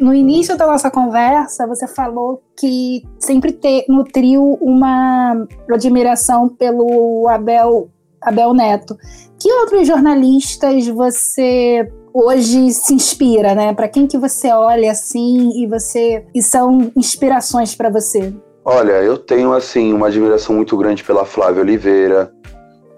No 0.00 0.14
início 0.14 0.56
da 0.56 0.66
nossa 0.66 0.90
conversa, 0.90 1.66
você 1.66 1.86
falou 1.86 2.42
que 2.56 3.02
sempre 3.18 3.52
te, 3.52 3.84
nutriu 3.88 4.58
uma 4.60 5.46
admiração 5.70 6.48
pelo 6.48 7.28
Abel, 7.28 7.88
Abel 8.20 8.54
Neto. 8.54 8.96
Que 9.38 9.52
outros 9.52 9.86
jornalistas 9.86 10.86
você 10.88 11.90
hoje 12.12 12.72
se 12.72 12.94
inspira, 12.94 13.54
né? 13.54 13.72
Para 13.72 13.88
quem 13.88 14.06
que 14.06 14.18
você 14.18 14.52
olha 14.52 14.90
assim 14.90 15.50
e 15.62 15.66
você 15.66 16.24
e 16.34 16.42
são 16.42 16.90
inspirações 16.96 17.74
para 17.74 17.90
você? 17.90 18.32
Olha, 18.64 19.02
eu 19.02 19.16
tenho 19.16 19.52
assim 19.52 19.92
uma 19.92 20.08
admiração 20.08 20.54
muito 20.54 20.76
grande 20.76 21.02
pela 21.02 21.24
Flávia 21.24 21.62
Oliveira. 21.62 22.32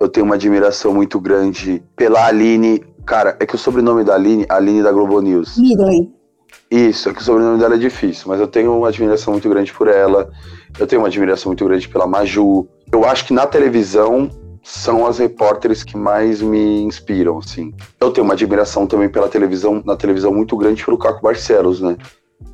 Eu 0.00 0.08
tenho 0.08 0.26
uma 0.26 0.34
admiração 0.34 0.92
muito 0.92 1.20
grande 1.20 1.82
pela 1.94 2.26
Aline. 2.26 2.82
Cara, 3.06 3.36
é 3.38 3.46
que 3.46 3.54
o 3.54 3.58
sobrenome 3.58 4.02
da 4.02 4.14
Aline, 4.14 4.46
Aline 4.48 4.82
da 4.82 4.90
Globo 4.90 5.20
News. 5.20 5.58
Midley. 5.58 6.19
Isso, 6.70 7.09
é 7.09 7.12
que 7.12 7.20
o 7.20 7.24
sobrenome 7.24 7.59
dela 7.59 7.74
é 7.74 7.78
difícil, 7.78 8.26
mas 8.28 8.38
eu 8.38 8.46
tenho 8.46 8.76
uma 8.76 8.88
admiração 8.88 9.33
muito 9.33 9.48
grande 9.48 9.72
por 9.72 9.88
ela. 9.88 10.30
Eu 10.78 10.87
tenho 10.87 11.02
uma 11.02 11.09
admiração 11.09 11.50
muito 11.50 11.64
grande 11.64 11.88
pela 11.88 12.06
Maju. 12.06 12.68
Eu 12.92 13.04
acho 13.04 13.26
que 13.26 13.33
na 13.33 13.44
televisão 13.44 14.30
são 14.62 15.04
as 15.04 15.18
repórteres 15.18 15.83
que 15.83 15.96
mais 15.96 16.40
me 16.40 16.83
inspiram, 16.83 17.38
assim. 17.38 17.74
Eu 17.98 18.12
tenho 18.12 18.24
uma 18.24 18.35
admiração 18.35 18.87
também 18.87 19.09
pela 19.09 19.28
televisão, 19.28 19.83
na 19.85 19.96
televisão 19.96 20.33
muito 20.33 20.56
grande 20.56 20.85
pelo 20.85 20.96
Caco 20.96 21.20
Barcelos, 21.20 21.80
né? 21.80 21.96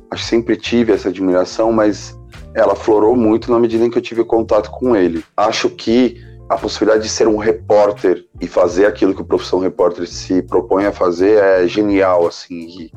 Acho 0.09 0.23
que 0.23 0.29
sempre 0.29 0.55
tive 0.55 0.93
essa 0.93 1.09
admiração, 1.09 1.71
mas 1.71 2.17
ela 2.55 2.75
florou 2.75 3.15
muito 3.15 3.51
na 3.51 3.59
medida 3.59 3.85
em 3.85 3.89
que 3.89 3.99
eu 3.99 4.01
tive 4.01 4.23
contato 4.23 4.71
com 4.71 4.95
ele. 4.95 5.23
Acho 5.35 5.69
que 5.69 6.17
a 6.49 6.57
possibilidade 6.57 7.03
de 7.03 7.09
ser 7.09 7.27
um 7.27 7.37
repórter 7.37 8.25
e 8.41 8.47
fazer 8.47 8.85
aquilo 8.85 9.13
que 9.13 9.21
o 9.21 9.25
profissão 9.25 9.59
repórter 9.59 10.07
se 10.07 10.41
propõe 10.41 10.85
a 10.85 10.91
fazer 10.91 11.37
é 11.37 11.67
genial, 11.67 12.25
assim. 12.25 12.67
E 12.79 12.91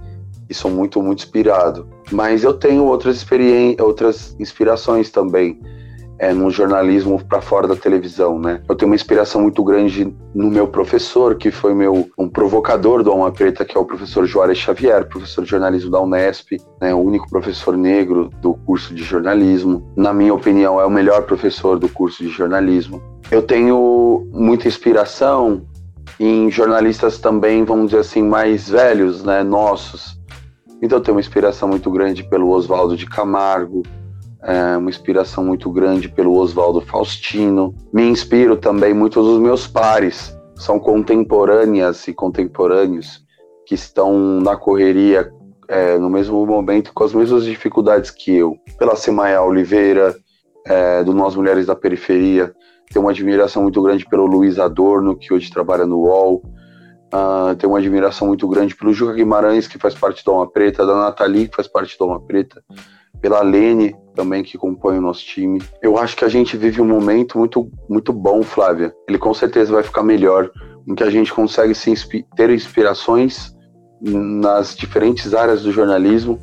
e 0.51 0.55
sou 0.55 0.71
muito, 0.71 1.01
muito 1.01 1.21
inspirado. 1.21 1.89
Mas 2.11 2.43
eu 2.43 2.53
tenho 2.53 2.85
outras, 2.85 3.17
experiências, 3.17 3.87
outras 3.87 4.37
inspirações 4.39 5.09
também 5.09 5.59
é, 6.21 6.35
no 6.35 6.51
jornalismo 6.51 7.19
para 7.25 7.41
fora 7.41 7.67
da 7.67 7.75
televisão, 7.75 8.39
né? 8.39 8.61
Eu 8.69 8.75
tenho 8.75 8.91
uma 8.91 8.95
inspiração 8.95 9.41
muito 9.41 9.65
grande 9.65 10.15
no 10.35 10.51
meu 10.51 10.69
professor, 10.69 11.35
que 11.37 11.51
foi 11.51 11.73
meu 11.73 12.11
um 12.19 12.29
provocador 12.29 13.03
do 13.03 13.11
Alma 13.11 13.33
Preta, 13.33 13.65
que 13.65 13.75
é 13.75 13.81
o 13.81 13.87
professor 13.87 14.27
Juarez 14.27 14.59
Xavier, 14.59 15.09
professor 15.09 15.45
de 15.45 15.51
jornalismo 15.51 15.91
da 15.91 15.99
Unesp, 15.99 16.59
né? 16.79 16.93
O 16.93 16.99
único 16.99 17.31
professor 17.31 17.75
negro 17.75 18.29
do 18.43 18.53
curso 18.53 18.95
de 18.95 19.03
jornalismo. 19.03 19.91
Na 19.97 20.13
minha 20.13 20.35
opinião, 20.35 20.79
é 20.79 20.85
o 20.85 20.91
melhor 20.91 21.23
professor 21.23 21.79
do 21.79 21.89
curso 21.89 22.23
de 22.23 22.29
jornalismo. 22.29 23.03
Eu 23.31 23.41
tenho 23.41 24.29
muita 24.31 24.69
inspiração 24.69 25.63
em 26.19 26.51
jornalistas 26.51 27.19
também, 27.19 27.65
vamos 27.65 27.87
dizer 27.87 28.01
assim, 28.01 28.23
mais 28.23 28.69
velhos, 28.69 29.25
né? 29.25 29.43
Nossos 29.43 30.20
então 30.83 30.99
eu 30.99 31.03
tenho 31.03 31.17
uma 31.17 31.21
inspiração 31.21 31.69
muito 31.69 31.91
grande 31.91 32.23
pelo 32.25 32.49
Oswaldo 32.51 32.97
de 32.97 33.07
Camargo, 33.07 33.83
é, 34.43 34.77
uma 34.77 34.91
inspiração 34.91 35.45
muito 35.45 35.71
grande 35.71 36.09
pelo 36.09 36.35
Oswaldo 36.35 36.81
Faustino. 36.81 37.75
Me 37.93 38.05
inspiro 38.05 38.57
também 38.57 38.95
muitos 38.95 39.25
dos 39.25 39.39
meus 39.39 39.67
pares, 39.67 40.37
são 40.57 40.79
contemporâneas 40.79 42.07
e 42.09 42.15
contemporâneos 42.15 43.25
que 43.67 43.75
estão 43.75 44.41
na 44.41 44.57
correria 44.57 45.31
é, 45.69 45.97
no 45.99 46.11
mesmo 46.11 46.45
momento, 46.45 46.93
com 46.93 47.05
as 47.05 47.15
mesmas 47.15 47.45
dificuldades 47.45 48.11
que 48.11 48.35
eu. 48.35 48.57
Pela 48.77 48.97
Semaia 48.97 49.41
Oliveira, 49.43 50.17
é, 50.67 51.05
do 51.05 51.15
Nós 51.15 51.37
Mulheres 51.37 51.67
da 51.67 51.77
Periferia, 51.77 52.53
tenho 52.93 53.05
uma 53.05 53.13
admiração 53.13 53.63
muito 53.63 53.81
grande 53.81 54.05
pelo 54.07 54.27
Luiz 54.27 54.59
Adorno, 54.59 55.17
que 55.17 55.33
hoje 55.33 55.51
trabalha 55.51 55.87
no 55.87 56.01
UOL. 56.01 56.43
Uh, 57.13 57.57
tenho 57.57 57.73
uma 57.73 57.79
admiração 57.79 58.29
muito 58.29 58.47
grande 58.47 58.75
pelo 58.75 58.93
Juca 58.93 59.15
Guimarães, 59.15 59.67
que 59.67 59.79
faz 59.79 59.95
parte 59.95 60.25
do 60.25 60.31
Alma 60.31 60.51
Preta, 60.51 60.87
da 60.87 60.95
Nathalie, 60.95 61.49
que 61.49 61.57
faz 61.57 61.67
parte 61.67 61.99
do 61.99 62.05
Alma 62.05 62.21
Preta, 62.21 62.63
pela 63.21 63.43
Lene, 63.43 63.97
também, 64.15 64.45
que 64.45 64.57
compõe 64.57 64.99
o 64.99 65.01
nosso 65.01 65.25
time. 65.25 65.61
Eu 65.83 65.99
acho 65.99 66.17
que 66.17 66.25
a 66.25 66.29
gente 66.29 66.57
vive 66.57 66.81
um 66.81 66.87
momento 66.87 67.37
muito, 67.37 67.69
muito 67.89 68.13
bom, 68.13 68.43
Flávia. 68.43 68.95
Ele 69.09 69.19
com 69.19 69.35
certeza 69.35 69.73
vai 69.73 69.83
ficar 69.83 70.03
melhor, 70.03 70.51
em 70.87 70.95
que 70.95 71.03
a 71.03 71.11
gente 71.11 71.33
consegue 71.33 71.75
se 71.75 71.91
inspi 71.91 72.25
ter 72.37 72.51
inspirações 72.51 73.55
nas 74.01 74.75
diferentes 74.75 75.35
áreas 75.35 75.63
do 75.63 75.73
jornalismo 75.73 76.41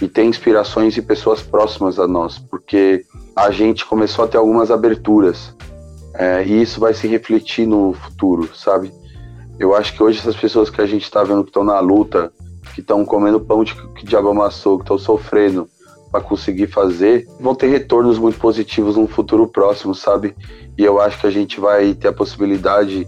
e 0.00 0.08
ter 0.08 0.24
inspirações 0.24 0.94
de 0.94 1.02
pessoas 1.02 1.42
próximas 1.42 1.98
a 1.98 2.06
nós, 2.06 2.38
porque 2.38 3.04
a 3.34 3.50
gente 3.50 3.84
começou 3.84 4.24
a 4.24 4.28
ter 4.28 4.36
algumas 4.36 4.70
aberturas. 4.70 5.54
É, 6.14 6.44
e 6.44 6.62
isso 6.62 6.80
vai 6.80 6.94
se 6.94 7.06
refletir 7.06 7.66
no 7.66 7.92
futuro, 7.92 8.48
sabe? 8.54 8.90
Eu 9.58 9.74
acho 9.74 9.94
que 9.94 10.02
hoje 10.02 10.18
essas 10.18 10.36
pessoas 10.36 10.68
que 10.68 10.80
a 10.80 10.86
gente 10.86 11.04
está 11.04 11.22
vendo 11.22 11.42
que 11.42 11.50
estão 11.50 11.64
na 11.64 11.80
luta, 11.80 12.32
que 12.74 12.80
estão 12.80 13.04
comendo 13.04 13.40
pão 13.40 13.64
de 13.64 13.74
que 13.74 14.04
diabo 14.04 14.28
amassou, 14.28 14.78
que 14.78 14.84
estão 14.84 14.98
sofrendo 14.98 15.68
para 16.10 16.20
conseguir 16.20 16.66
fazer, 16.66 17.26
vão 17.40 17.54
ter 17.54 17.68
retornos 17.68 18.18
muito 18.18 18.38
positivos 18.38 18.96
no 18.96 19.06
futuro 19.06 19.48
próximo, 19.48 19.94
sabe? 19.94 20.36
E 20.76 20.84
eu 20.84 21.00
acho 21.00 21.20
que 21.20 21.26
a 21.26 21.30
gente 21.30 21.58
vai 21.58 21.94
ter 21.94 22.08
a 22.08 22.12
possibilidade 22.12 23.06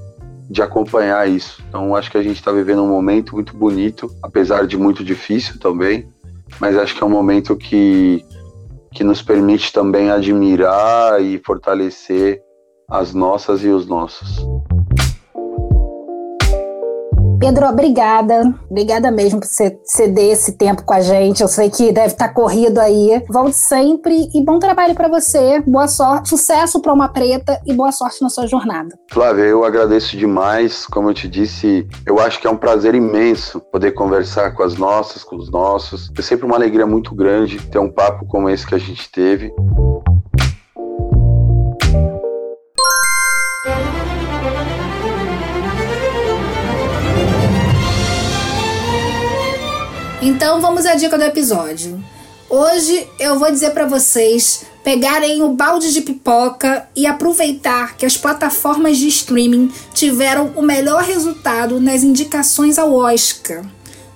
de 0.50 0.62
acompanhar 0.62 1.28
isso. 1.28 1.62
Então 1.68 1.94
acho 1.94 2.10
que 2.10 2.16
a 2.16 2.22
gente 2.22 2.36
está 2.36 2.50
vivendo 2.50 2.82
um 2.82 2.88
momento 2.88 3.34
muito 3.34 3.54
bonito, 3.56 4.10
apesar 4.22 4.66
de 4.66 4.76
muito 4.76 5.04
difícil 5.04 5.58
também, 5.60 6.08
mas 6.58 6.76
acho 6.76 6.96
que 6.96 7.02
é 7.02 7.06
um 7.06 7.10
momento 7.10 7.56
que 7.56 8.24
que 8.90 9.04
nos 9.04 9.20
permite 9.20 9.70
também 9.70 10.10
admirar 10.10 11.22
e 11.22 11.38
fortalecer 11.44 12.40
as 12.90 13.12
nossas 13.12 13.62
e 13.62 13.68
os 13.68 13.86
nossos. 13.86 14.38
Pedro, 17.38 17.66
obrigada. 17.66 18.52
Obrigada 18.68 19.12
mesmo 19.12 19.38
por 19.38 19.46
você 19.46 19.78
ceder 19.84 20.32
esse 20.32 20.52
tempo 20.58 20.82
com 20.84 20.92
a 20.92 21.00
gente. 21.00 21.40
Eu 21.40 21.48
sei 21.48 21.70
que 21.70 21.92
deve 21.92 22.08
estar 22.08 22.30
corrido 22.30 22.78
aí. 22.78 23.22
Volte 23.28 23.56
sempre 23.56 24.28
e 24.34 24.44
bom 24.44 24.58
trabalho 24.58 24.94
para 24.94 25.06
você. 25.06 25.60
Boa 25.60 25.86
sorte, 25.86 26.30
sucesso 26.30 26.82
para 26.82 26.92
uma 26.92 27.08
preta 27.08 27.60
e 27.64 27.72
boa 27.72 27.92
sorte 27.92 28.20
na 28.22 28.28
sua 28.28 28.46
jornada. 28.46 28.98
Flávia, 29.12 29.44
eu 29.44 29.64
agradeço 29.64 30.16
demais. 30.16 30.84
Como 30.86 31.10
eu 31.10 31.14
te 31.14 31.28
disse, 31.28 31.86
eu 32.04 32.18
acho 32.18 32.40
que 32.40 32.46
é 32.46 32.50
um 32.50 32.56
prazer 32.56 32.94
imenso 32.96 33.60
poder 33.60 33.92
conversar 33.92 34.52
com 34.54 34.64
as 34.64 34.76
nossas, 34.76 35.22
com 35.22 35.36
os 35.36 35.48
nossos. 35.48 36.10
É 36.18 36.22
sempre 36.22 36.44
uma 36.44 36.56
alegria 36.56 36.86
muito 36.86 37.14
grande 37.14 37.60
ter 37.60 37.78
um 37.78 37.90
papo 37.90 38.26
como 38.26 38.50
esse 38.50 38.66
que 38.66 38.74
a 38.74 38.78
gente 38.78 39.10
teve. 39.12 39.52
Então 50.28 50.60
vamos 50.60 50.84
à 50.84 50.94
dica 50.94 51.16
do 51.16 51.24
episódio. 51.24 52.04
Hoje 52.50 53.08
eu 53.18 53.38
vou 53.38 53.50
dizer 53.50 53.70
para 53.70 53.86
vocês 53.86 54.62
pegarem 54.84 55.42
o 55.42 55.54
balde 55.54 55.90
de 55.90 56.02
pipoca 56.02 56.86
e 56.94 57.06
aproveitar 57.06 57.96
que 57.96 58.04
as 58.04 58.14
plataformas 58.14 58.98
de 58.98 59.08
streaming 59.08 59.72
tiveram 59.94 60.52
o 60.54 60.60
melhor 60.60 61.02
resultado 61.02 61.80
nas 61.80 62.02
indicações 62.02 62.78
ao 62.78 62.92
Oscar. 62.92 63.64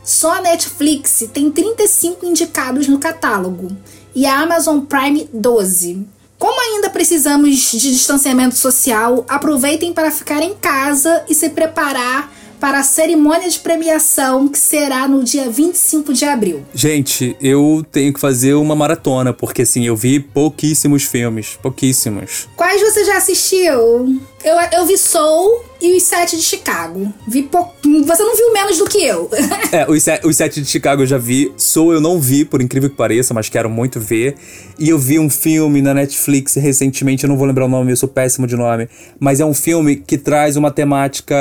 Só 0.04 0.34
a 0.34 0.42
Netflix 0.42 1.24
tem 1.32 1.50
35 1.50 2.26
indicados 2.26 2.86
no 2.88 2.98
catálogo 2.98 3.74
e 4.14 4.26
a 4.26 4.38
Amazon 4.38 4.80
Prime 4.80 5.30
12. 5.32 6.06
Como 6.38 6.60
ainda 6.60 6.90
precisamos 6.90 7.70
de 7.70 7.90
distanciamento 7.90 8.54
social, 8.54 9.24
aproveitem 9.26 9.94
para 9.94 10.10
ficar 10.10 10.42
em 10.42 10.52
casa 10.52 11.24
e 11.26 11.34
se 11.34 11.48
preparar 11.48 12.30
para 12.62 12.78
a 12.78 12.82
cerimônia 12.84 13.50
de 13.50 13.58
premiação 13.58 14.46
que 14.46 14.56
será 14.56 15.08
no 15.08 15.24
dia 15.24 15.50
25 15.50 16.14
de 16.14 16.24
abril. 16.24 16.64
Gente, 16.72 17.36
eu 17.40 17.84
tenho 17.90 18.12
que 18.12 18.20
fazer 18.20 18.54
uma 18.54 18.76
maratona, 18.76 19.32
porque 19.32 19.62
assim, 19.62 19.84
eu 19.84 19.96
vi 19.96 20.20
pouquíssimos 20.20 21.02
filmes. 21.02 21.58
Pouquíssimos. 21.60 22.48
Quais 22.54 22.80
você 22.80 23.04
já 23.04 23.16
assistiu? 23.16 24.16
Eu, 24.44 24.56
eu 24.74 24.86
vi 24.86 24.96
Soul 24.96 25.64
e 25.80 25.96
os 25.96 26.04
Sete 26.04 26.36
de 26.36 26.42
Chicago. 26.42 27.12
Vi 27.26 27.42
pou... 27.42 27.74
Você 28.06 28.22
não 28.22 28.36
viu 28.36 28.52
menos 28.52 28.78
do 28.78 28.84
que 28.84 29.04
eu. 29.04 29.28
é, 29.72 29.90
os, 29.90 30.00
set, 30.00 30.24
os 30.24 30.36
Sete 30.36 30.62
de 30.62 30.68
Chicago 30.68 31.02
eu 31.02 31.06
já 31.06 31.18
vi. 31.18 31.52
Soul 31.56 31.94
eu 31.94 32.00
não 32.00 32.20
vi, 32.20 32.44
por 32.44 32.62
incrível 32.62 32.88
que 32.88 32.94
pareça, 32.94 33.34
mas 33.34 33.48
quero 33.48 33.68
muito 33.68 33.98
ver. 33.98 34.36
E 34.78 34.88
eu 34.88 35.00
vi 35.00 35.18
um 35.18 35.28
filme 35.28 35.82
na 35.82 35.92
Netflix 35.92 36.54
recentemente, 36.54 37.24
eu 37.24 37.28
não 37.28 37.36
vou 37.36 37.46
lembrar 37.46 37.64
o 37.64 37.68
nome, 37.68 37.90
eu 37.90 37.96
sou 37.96 38.08
péssimo 38.08 38.46
de 38.46 38.54
nome. 38.54 38.88
Mas 39.18 39.40
é 39.40 39.44
um 39.44 39.54
filme 39.54 39.96
que 39.96 40.16
traz 40.16 40.56
uma 40.56 40.70
temática 40.70 41.34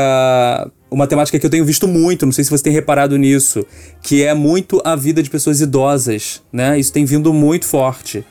uma 0.92 1.08
temática 1.08 1.40
que 1.40 1.46
eu 1.46 1.50
tenho 1.50 1.64
visto 1.64 1.88
muito, 1.88 2.26
não 2.26 2.34
sei 2.34 2.44
se 2.44 2.52
você 2.52 2.62
tem 2.62 2.74
reparado 2.74 3.18
nisso, 3.18 3.66
que 4.02 4.24
é 4.24 4.34
muito 4.34 4.82
a 4.84 4.94
vida 4.94 5.24
de 5.24 5.30
pessoas 5.30 5.62
idosas, 5.62 6.44
né? 6.52 6.78
Isso 6.78 6.92
tem 6.92 7.06
vindo 7.06 7.34
muito 7.34 7.66
forte. 7.66 8.26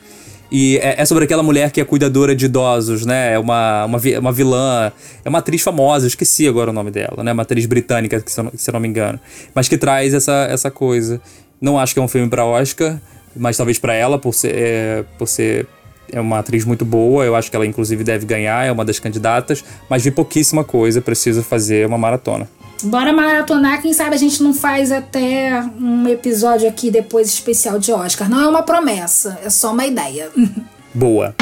E 0.51 0.77
é, 0.77 1.01
é 1.01 1.05
sobre 1.05 1.23
aquela 1.23 1.41
mulher 1.41 1.71
que 1.71 1.81
é 1.81 1.85
cuidadora 1.85 2.35
de 2.35 2.45
idosos, 2.45 3.03
né? 3.03 3.33
É 3.33 3.39
uma, 3.39 3.85
uma, 3.85 3.97
uma 4.19 4.31
vilã, 4.31 4.91
é 5.25 5.29
uma 5.29 5.39
atriz 5.39 5.61
famosa, 5.63 6.05
esqueci 6.05 6.47
agora 6.47 6.69
o 6.69 6.73
nome 6.73 6.91
dela, 6.91 7.23
né? 7.23 7.33
Uma 7.33 7.41
atriz 7.41 7.65
britânica, 7.65 8.23
se 8.23 8.39
eu 8.39 8.43
não, 8.43 8.51
se 8.55 8.69
eu 8.69 8.73
não 8.73 8.79
me 8.79 8.87
engano. 8.87 9.19
Mas 9.55 9.67
que 9.67 9.77
traz 9.77 10.13
essa, 10.13 10.45
essa 10.49 10.69
coisa. 10.69 11.19
Não 11.59 11.79
acho 11.79 11.93
que 11.95 11.99
é 11.99 12.03
um 12.03 12.07
filme 12.07 12.29
para 12.29 12.45
Oscar, 12.45 12.99
mas 13.35 13.57
talvez 13.57 13.79
para 13.79 13.93
ela, 13.95 14.19
por 14.19 14.33
ser, 14.33 14.53
é, 14.53 15.05
por 15.17 15.27
ser 15.27 15.67
é 16.11 16.19
uma 16.19 16.39
atriz 16.39 16.65
muito 16.65 16.85
boa, 16.85 17.23
eu 17.23 17.35
acho 17.35 17.49
que 17.49 17.55
ela 17.55 17.65
inclusive 17.65 18.03
deve 18.03 18.25
ganhar, 18.25 18.65
é 18.65 18.71
uma 18.71 18.85
das 18.85 18.99
candidatas, 18.99 19.63
mas 19.89 20.03
vi 20.03 20.11
pouquíssima 20.11 20.63
coisa, 20.63 21.01
preciso 21.01 21.43
fazer 21.43 21.87
uma 21.87 21.97
maratona. 21.97 22.47
Bora 22.83 23.13
maratonar, 23.13 23.81
quem 23.81 23.93
sabe 23.93 24.15
a 24.15 24.17
gente 24.17 24.41
não 24.41 24.53
faz 24.53 24.91
até 24.91 25.63
um 25.79 26.07
episódio 26.07 26.67
aqui 26.67 26.89
depois 26.89 27.27
especial 27.27 27.77
de 27.77 27.91
Oscar. 27.91 28.27
Não 28.27 28.41
é 28.41 28.47
uma 28.47 28.63
promessa, 28.63 29.39
é 29.43 29.49
só 29.51 29.71
uma 29.71 29.85
ideia. 29.85 30.31
Boa. 30.93 31.35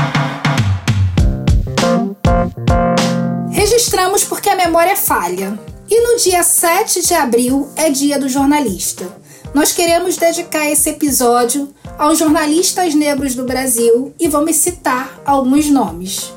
Registramos 3.52 4.24
porque 4.26 4.50
a 4.50 4.56
memória 4.56 4.98
falha. 4.98 5.58
E 5.90 6.02
no 6.02 6.18
dia 6.22 6.44
7 6.44 7.08
de 7.08 7.14
abril 7.14 7.70
é 7.76 7.90
dia 7.90 8.20
do 8.20 8.30
jornalista. 8.30 9.08
Nós 9.54 9.72
queremos 9.72 10.18
dedicar 10.18 10.70
esse 10.70 10.90
episódio 10.90 11.74
aos 12.00 12.18
jornalistas 12.18 12.96
negros 12.96 13.36
do 13.36 13.44
Brasil 13.44 14.14
e 14.18 14.30
vamos 14.30 14.56
citar 14.56 15.22
alguns 15.26 15.70
nomes: 15.70 16.34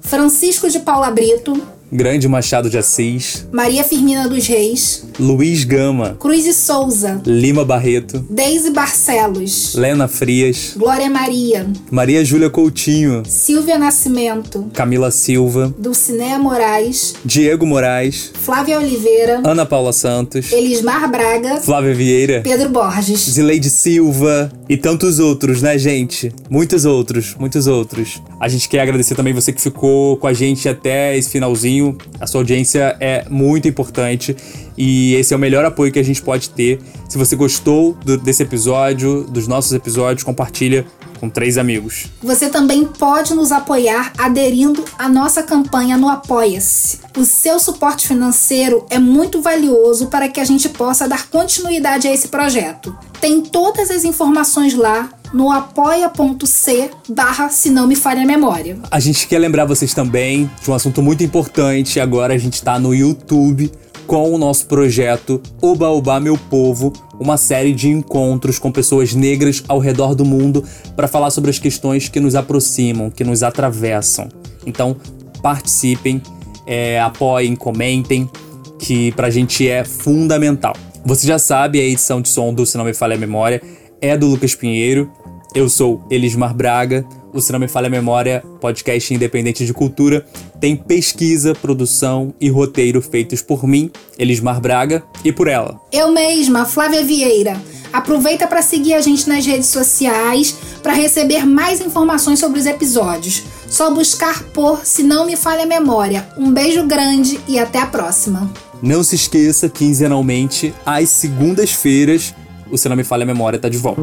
Francisco 0.00 0.70
de 0.70 0.80
Paula 0.80 1.10
Brito, 1.10 1.52
Grande 1.90 2.26
Machado 2.26 2.68
de 2.68 2.76
Assis, 2.76 3.46
Maria 3.52 3.84
Firmina 3.84 4.28
dos 4.28 4.46
Reis, 4.46 5.06
Luiz 5.20 5.62
Gama, 5.62 6.16
Cruz 6.18 6.44
e 6.44 6.52
Souza, 6.52 7.22
Lima 7.24 7.64
Barreto, 7.64 8.18
Deise 8.28 8.70
Barcelos, 8.70 9.74
Lena 9.76 10.08
Frias, 10.08 10.74
Glória 10.76 11.08
Maria, 11.08 11.66
Maria 11.88 12.24
Júlia 12.24 12.50
Coutinho, 12.50 13.22
Silvia 13.24 13.78
Nascimento, 13.78 14.66
Camila 14.74 15.12
Silva, 15.12 15.72
Dulcinea 15.78 16.38
Moraes, 16.40 17.14
Diego 17.24 17.64
Moraes, 17.64 18.32
Flávia 18.34 18.78
Oliveira, 18.80 19.40
Ana 19.44 19.64
Paula 19.64 19.92
Santos, 19.92 20.50
Elismar 20.52 21.08
Braga, 21.08 21.60
Flávia 21.60 21.94
Vieira, 21.94 22.40
Pedro 22.42 22.68
Borges, 22.68 23.20
Zileide 23.30 23.70
Silva. 23.70 24.50
E 24.68 24.76
tantos 24.76 25.20
outros, 25.20 25.62
né, 25.62 25.78
gente? 25.78 26.32
Muitos 26.50 26.84
outros, 26.84 27.36
muitos 27.38 27.68
outros. 27.68 28.20
A 28.40 28.48
gente 28.48 28.68
quer 28.68 28.80
agradecer 28.80 29.14
também 29.14 29.32
você 29.32 29.52
que 29.52 29.60
ficou 29.60 30.16
com 30.16 30.26
a 30.26 30.32
gente 30.32 30.68
até 30.68 31.16
esse 31.16 31.30
finalzinho 31.30 31.75
a 32.20 32.26
sua 32.26 32.40
audiência 32.40 32.96
é 33.00 33.26
muito 33.28 33.66
importante 33.68 34.36
e 34.76 35.14
esse 35.14 35.32
é 35.32 35.36
o 35.36 35.40
melhor 35.40 35.64
apoio 35.64 35.90
que 35.90 35.98
a 35.98 36.04
gente 36.04 36.20
pode 36.20 36.50
ter. 36.50 36.80
Se 37.08 37.16
você 37.16 37.34
gostou 37.34 37.94
do, 38.04 38.18
desse 38.18 38.42
episódio, 38.42 39.24
dos 39.24 39.48
nossos 39.48 39.72
episódios, 39.72 40.22
compartilha 40.22 40.86
com 41.18 41.30
três 41.30 41.56
amigos. 41.56 42.06
Você 42.22 42.48
também 42.48 42.84
pode 42.84 43.34
nos 43.34 43.50
apoiar 43.50 44.12
aderindo 44.18 44.84
à 44.98 45.08
nossa 45.08 45.42
campanha 45.42 45.96
no 45.96 46.08
Apoia-se. 46.08 47.00
O 47.16 47.24
seu 47.24 47.58
suporte 47.58 48.06
financeiro 48.06 48.84
é 48.90 48.98
muito 48.98 49.40
valioso 49.40 50.08
para 50.08 50.28
que 50.28 50.40
a 50.40 50.44
gente 50.44 50.68
possa 50.68 51.08
dar 51.08 51.28
continuidade 51.28 52.06
a 52.06 52.12
esse 52.12 52.28
projeto. 52.28 52.96
Tem 53.20 53.40
todas 53.40 53.90
as 53.90 54.04
informações 54.04 54.74
lá 54.74 55.08
no 55.32 55.50
apoia.c 55.50 56.90
barra 57.08 57.48
se 57.48 57.70
não 57.70 57.86
me 57.86 57.96
falha 57.96 58.22
a 58.22 58.26
memória. 58.26 58.78
A 58.90 59.00
gente 59.00 59.26
quer 59.26 59.38
lembrar 59.38 59.64
vocês 59.64 59.94
também 59.94 60.50
de 60.62 60.70
um 60.70 60.74
assunto 60.74 61.02
muito 61.02 61.22
importante. 61.22 62.00
Agora 62.00 62.34
a 62.34 62.38
gente 62.38 62.54
está 62.54 62.78
no 62.78 62.94
YouTube 62.94 63.70
com 64.06 64.32
o 64.32 64.38
nosso 64.38 64.66
projeto 64.66 65.42
Oba 65.60 65.88
Oba 65.88 66.20
Meu 66.20 66.38
Povo, 66.38 66.92
uma 67.18 67.36
série 67.36 67.72
de 67.72 67.88
encontros 67.88 68.58
com 68.58 68.70
pessoas 68.70 69.14
negras 69.14 69.64
ao 69.66 69.78
redor 69.78 70.14
do 70.14 70.24
mundo 70.24 70.64
para 70.94 71.08
falar 71.08 71.30
sobre 71.30 71.50
as 71.50 71.58
questões 71.58 72.08
que 72.08 72.20
nos 72.20 72.34
aproximam, 72.34 73.10
que 73.10 73.24
nos 73.24 73.42
atravessam. 73.42 74.28
Então, 74.64 74.96
participem, 75.42 76.22
é, 76.66 77.00
apoiem, 77.00 77.56
comentem, 77.56 78.30
que 78.78 79.10
pra 79.12 79.30
gente 79.30 79.68
é 79.68 79.84
fundamental. 79.84 80.74
Você 81.04 81.26
já 81.26 81.38
sabe, 81.38 81.80
a 81.80 81.84
edição 81.84 82.20
de 82.20 82.28
som 82.28 82.52
do 82.52 82.66
Se 82.66 82.76
Não 82.76 82.84
Me 82.84 82.94
Falha 82.94 83.14
a 83.14 83.18
Memória 83.18 83.62
é 84.00 84.16
do 84.16 84.26
Lucas 84.26 84.54
Pinheiro. 84.54 85.10
Eu 85.54 85.68
sou 85.68 86.04
Elismar 86.10 86.54
Braga. 86.54 87.06
O 87.32 87.40
Se 87.40 87.52
Não 87.52 87.58
Me 87.58 87.68
Falha 87.68 87.88
a 87.88 87.90
Memória, 87.90 88.42
podcast 88.60 89.12
independente 89.12 89.66
de 89.66 89.74
cultura, 89.74 90.24
tem 90.58 90.74
pesquisa, 90.74 91.54
produção 91.54 92.32
e 92.40 92.48
roteiro 92.48 93.02
feitos 93.02 93.42
por 93.42 93.66
mim, 93.66 93.90
Elismar 94.18 94.58
Braga, 94.58 95.02
e 95.22 95.30
por 95.30 95.46
ela. 95.46 95.78
Eu 95.92 96.10
mesma, 96.10 96.64
Flávia 96.64 97.04
Vieira. 97.04 97.60
Aproveita 97.92 98.46
para 98.46 98.62
seguir 98.62 98.94
a 98.94 99.02
gente 99.02 99.28
nas 99.28 99.44
redes 99.44 99.68
sociais 99.68 100.56
para 100.82 100.94
receber 100.94 101.44
mais 101.44 101.80
informações 101.80 102.38
sobre 102.38 102.58
os 102.58 102.64
episódios. 102.64 103.42
Só 103.68 103.92
buscar 103.92 104.42
por 104.44 104.84
Se 104.84 105.02
Não 105.02 105.26
Me 105.26 105.36
Falha 105.36 105.64
a 105.64 105.66
Memória. 105.66 106.26
Um 106.38 106.50
beijo 106.52 106.86
grande 106.86 107.38
e 107.46 107.58
até 107.58 107.80
a 107.80 107.86
próxima. 107.86 108.50
Não 108.82 109.02
se 109.02 109.14
esqueça, 109.14 109.68
quinzenalmente, 109.68 110.74
às 110.84 111.08
segundas-feiras, 111.10 112.34
o 112.70 112.76
Se 112.76 112.88
Não 112.88 112.96
Me 112.96 113.04
Falha 113.04 113.22
a 113.24 113.26
Memória 113.26 113.58
tá 113.58 113.68
de 113.68 113.78
volta. 113.78 114.02